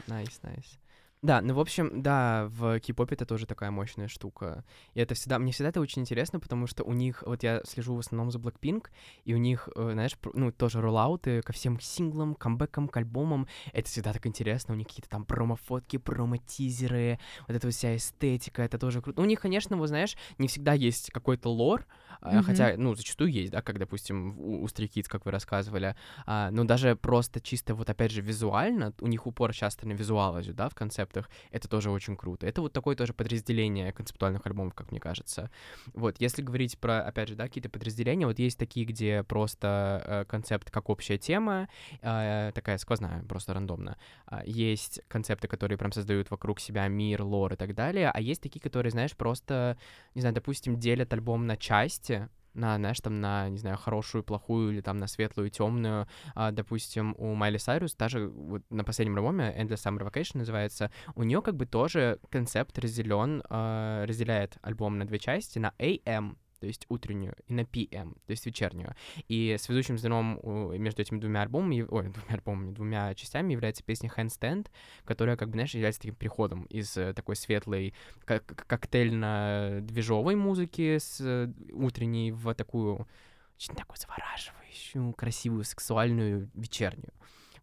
[0.07, 0.13] да.
[0.15, 0.79] Nice, nice.
[1.25, 4.63] Да, ну, в общем, да, в кей-попе это тоже такая мощная штука.
[4.93, 7.95] И это всегда, мне всегда это очень интересно, потому что у них, вот я слежу
[7.95, 8.89] в основном за Blackpink,
[9.23, 13.47] и у них, э, знаешь, ну, тоже rollout ы ко всем синглам, камбэкам, к альбомам.
[13.73, 17.17] Это всегда так интересно, у них какие-то там промо-фотки, промо-тизеры,
[17.47, 19.23] вот эта вся эстетика, это тоже круто.
[19.23, 21.87] У них, конечно, вот знаешь, не всегда есть какой-то лор,
[22.21, 22.43] Мгм.
[22.43, 25.95] хотя, ну, зачастую есть, да, как, допустим, у, у Stray Kids, как вы рассказывали,
[26.25, 30.39] а, но даже просто чисто вот опять же визуально, у них упор часто на визуал
[30.41, 32.47] идет, да, в концептах, это тоже очень круто.
[32.47, 35.49] Это вот такое тоже подразделение концептуальных альбомов, как мне кажется.
[35.93, 40.25] Вот, если говорить про, опять же, да, какие-то подразделения, вот есть такие, где просто э,
[40.25, 41.67] концепт как общая тема,
[42.01, 43.97] э, такая сквозная, просто рандомно.
[44.25, 48.41] А, есть концепты, которые прям создают вокруг себя мир, лор и так далее, а есть
[48.41, 49.77] такие, которые, знаешь, просто,
[50.13, 51.57] не знаю, допустим, делят альбом на
[52.05, 56.07] части, на, знаешь, там на, не знаю, хорошую, плохую или там на светлую, темную.
[56.35, 61.23] А, допустим, у Майли Сайрус даже вот на последнем альбоме Endless Summer Vacation называется, у
[61.23, 66.67] нее как бы тоже концепт разделен, а, разделяет альбом на две части, на AM, то
[66.67, 68.95] есть утреннюю, и на PM, то есть вечернюю.
[69.27, 70.39] И связующим звеном
[70.81, 74.69] между этими двумя альбомами, ой, двумя альбомами, двумя частями является песня Handstand,
[75.03, 77.93] которая, как бы, знаешь, является таким переходом из э, такой светлой,
[78.25, 83.07] как коктейльно-движовой музыки с э, утренней в такую
[83.55, 87.13] очень такую завораживающую, красивую, сексуальную вечернюю.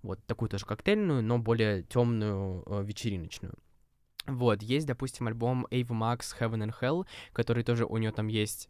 [0.05, 3.55] Вот такую тоже коктейльную, но более темную э, вечериночную.
[4.27, 8.69] Вот, есть, допустим, альбом Ava Max Heaven and Hell, который тоже у нее там есть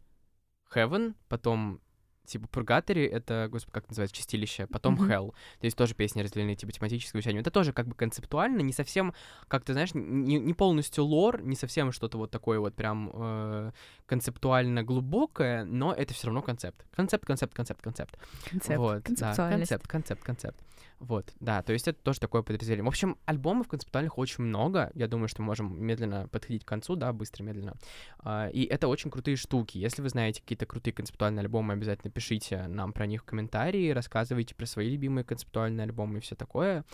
[0.75, 1.79] Heaven, потом
[2.25, 5.11] типа Purgatory, это, господи, как называется, чистилище, потом Мгм.
[5.11, 5.31] Hell.
[5.59, 7.41] То есть тоже песни разделены типа тематическим звучанием.
[7.41, 9.13] Это тоже как бы концептуально, не совсем,
[9.47, 13.71] как ты знаешь, не, не полностью лор, не совсем что-то вот такое вот прям э,
[14.05, 16.85] концептуально глубокое, но это все равно концепт.
[16.95, 18.17] Концепт, концепт, концепт, концепт.
[18.49, 20.57] Концепт, Вот, да, концепт, концепт, концепт.
[20.99, 22.85] Вот, да, то есть это тоже такое подразделение.
[22.85, 24.89] В общем, альбомов концептуальных очень много.
[24.93, 27.73] Я думаю, что мы можем медленно подходить к концу, да, быстро, медленно.
[28.19, 29.77] А, И это очень крутые штуки.
[29.77, 34.55] Если вы знаете какие-то крутые концептуальные альбомы, обязательно пишите нам про них в комментарии, рассказывайте
[34.55, 36.85] про свои любимые концептуальные альбомы и все такое.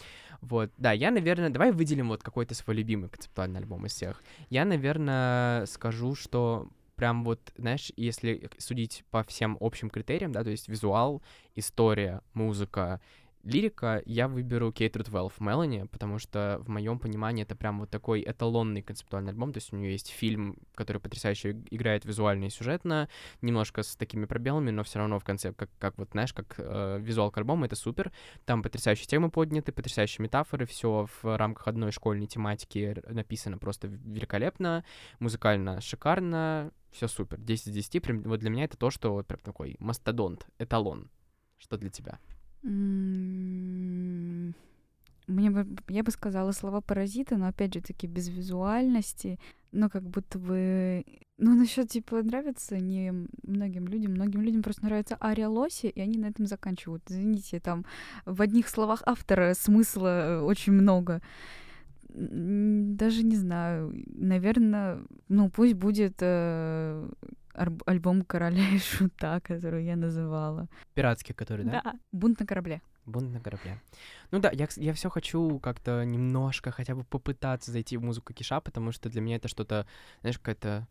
[0.42, 4.22] Вот, да, я, наверное, давай выделим вот какой-то свой любимый концептуальный альбом из всех.
[4.50, 10.50] Я, наверное, скажу, что прям вот, знаешь, если судить по всем общим критериям, да, то
[10.50, 11.22] есть визуал,
[11.56, 13.00] история, музыка,
[13.50, 18.24] лирика, я выберу Cater 12 Melanie, потому что в моем понимании это прям вот такой
[18.26, 23.10] эталонный концептуальный альбом, то есть у нее есть фильм, который потрясающе играет визуально и сюжетно,
[23.42, 27.00] немножко с такими пробелами, но все равно в конце, как, как вот, знаешь, как э,
[27.02, 28.12] визуал к альбому, это супер,
[28.46, 34.86] там потрясающие темы подняты, потрясающие метафоры, все в рамках одной школьной тематики написано просто великолепно,
[35.20, 39.28] музыкально шикарно, все супер, 10 из 10, прям, вот для меня это то, что вот
[39.28, 41.10] прям такой мастодонт, эталон.
[41.58, 42.20] Что для тебя?
[42.64, 44.54] Мне
[45.52, 49.40] бы, я бы сказала слова паразиты, но опять же таки без визуальности,
[49.72, 51.06] но как будто бы...
[51.38, 54.14] Ну, насчет типа нравится не многим людям.
[54.14, 57.04] Многим людям просто нравится Ария Лоси, и они на этом заканчивают.
[57.08, 57.86] Извините, там
[58.26, 61.22] в одних словах автора смысла очень много.
[62.10, 63.94] Даже не знаю.
[64.08, 67.08] Наверное, ну пусть будет э,
[67.86, 70.68] альбом короля и шута, который я называла.
[70.94, 71.82] Пиратский, который, да?
[71.84, 71.94] Да.
[72.12, 72.82] Бунт на корабле.
[73.06, 73.82] Бунт на корабле.
[74.32, 78.62] Ну да, я, я все хочу как-то немножко хотя бы попытаться зайти в музыку Киша,
[78.62, 79.88] потому что для меня это что-то,
[80.22, 80.88] знаешь, какая-то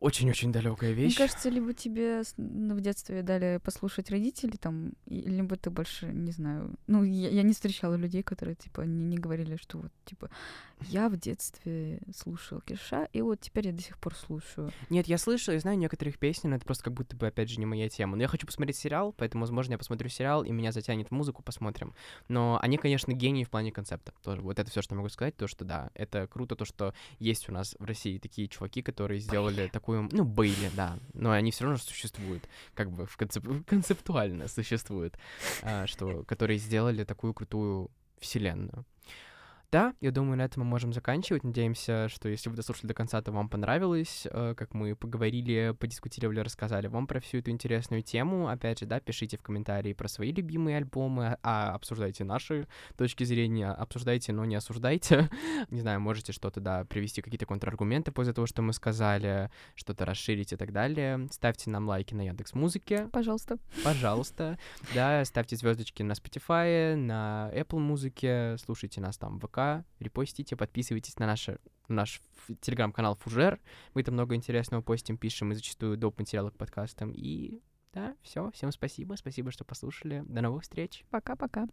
[0.00, 1.16] очень-очень далекая вещь.
[1.18, 6.32] Мне кажется, либо тебе ну, в детстве дали послушать родители, там, либо ты больше, не
[6.32, 6.74] знаю.
[6.86, 10.30] Ну, я, я не встречала людей, которые, типа, не, не говорили, что вот, типа,
[10.88, 14.72] я в детстве слушал Киша, и вот теперь я до сих пор слушаю.
[14.88, 17.60] Нет, я слышу, я знаю некоторых песен, но это просто как будто бы, опять же,
[17.60, 18.16] не моя тема.
[18.16, 21.42] Но я хочу посмотреть сериал, поэтому, возможно, я посмотрю сериал, и меня затянет в музыку,
[21.42, 21.94] посмотрим.
[22.28, 24.12] Но они, конечно, гении в плане концепта.
[24.22, 26.94] Тоже вот это все, что я могу сказать, то, что да, это круто, то, что
[27.18, 31.50] есть у нас в России такие чуваки, которые сделали такую, ну, были, да, но они
[31.50, 33.44] все равно существуют, как бы в концеп...
[33.66, 35.18] концептуально существуют,
[35.62, 38.84] а, что, которые сделали такую крутую вселенную.
[39.72, 41.44] Да, я думаю, на этом мы можем заканчивать.
[41.44, 46.40] Надеемся, что если вы дослушали до конца, то вам понравилось, э, как мы поговорили, подискутировали,
[46.40, 48.48] рассказали вам про всю эту интересную тему.
[48.48, 52.66] Опять же, да, пишите в комментарии про свои любимые альбомы, а обсуждайте наши
[52.96, 55.30] точки зрения, обсуждайте, но не осуждайте.
[55.70, 60.52] не знаю, можете что-то, да, привести какие-то контраргументы после того, что мы сказали, что-то расширить
[60.52, 61.28] и так далее.
[61.30, 63.08] Ставьте нам лайки на Яндекс Музыке.
[63.12, 63.58] Пожалуйста.
[63.84, 64.58] Пожалуйста.
[64.96, 69.59] Да, ставьте звездочки на Spotify, на Apple Музыке, слушайте нас там в ВК,
[69.98, 71.48] репостите, подписывайтесь на наш,
[71.88, 72.20] наш
[72.60, 73.60] телеграм-канал Фужер.
[73.94, 76.18] Мы там много интересного постим, пишем и зачастую доп.
[76.18, 77.12] материалы к подкастам.
[77.12, 77.60] И
[77.92, 80.22] да, все, всем спасибо, спасибо, что послушали.
[80.26, 81.04] До новых встреч.
[81.10, 81.66] Пока-пока.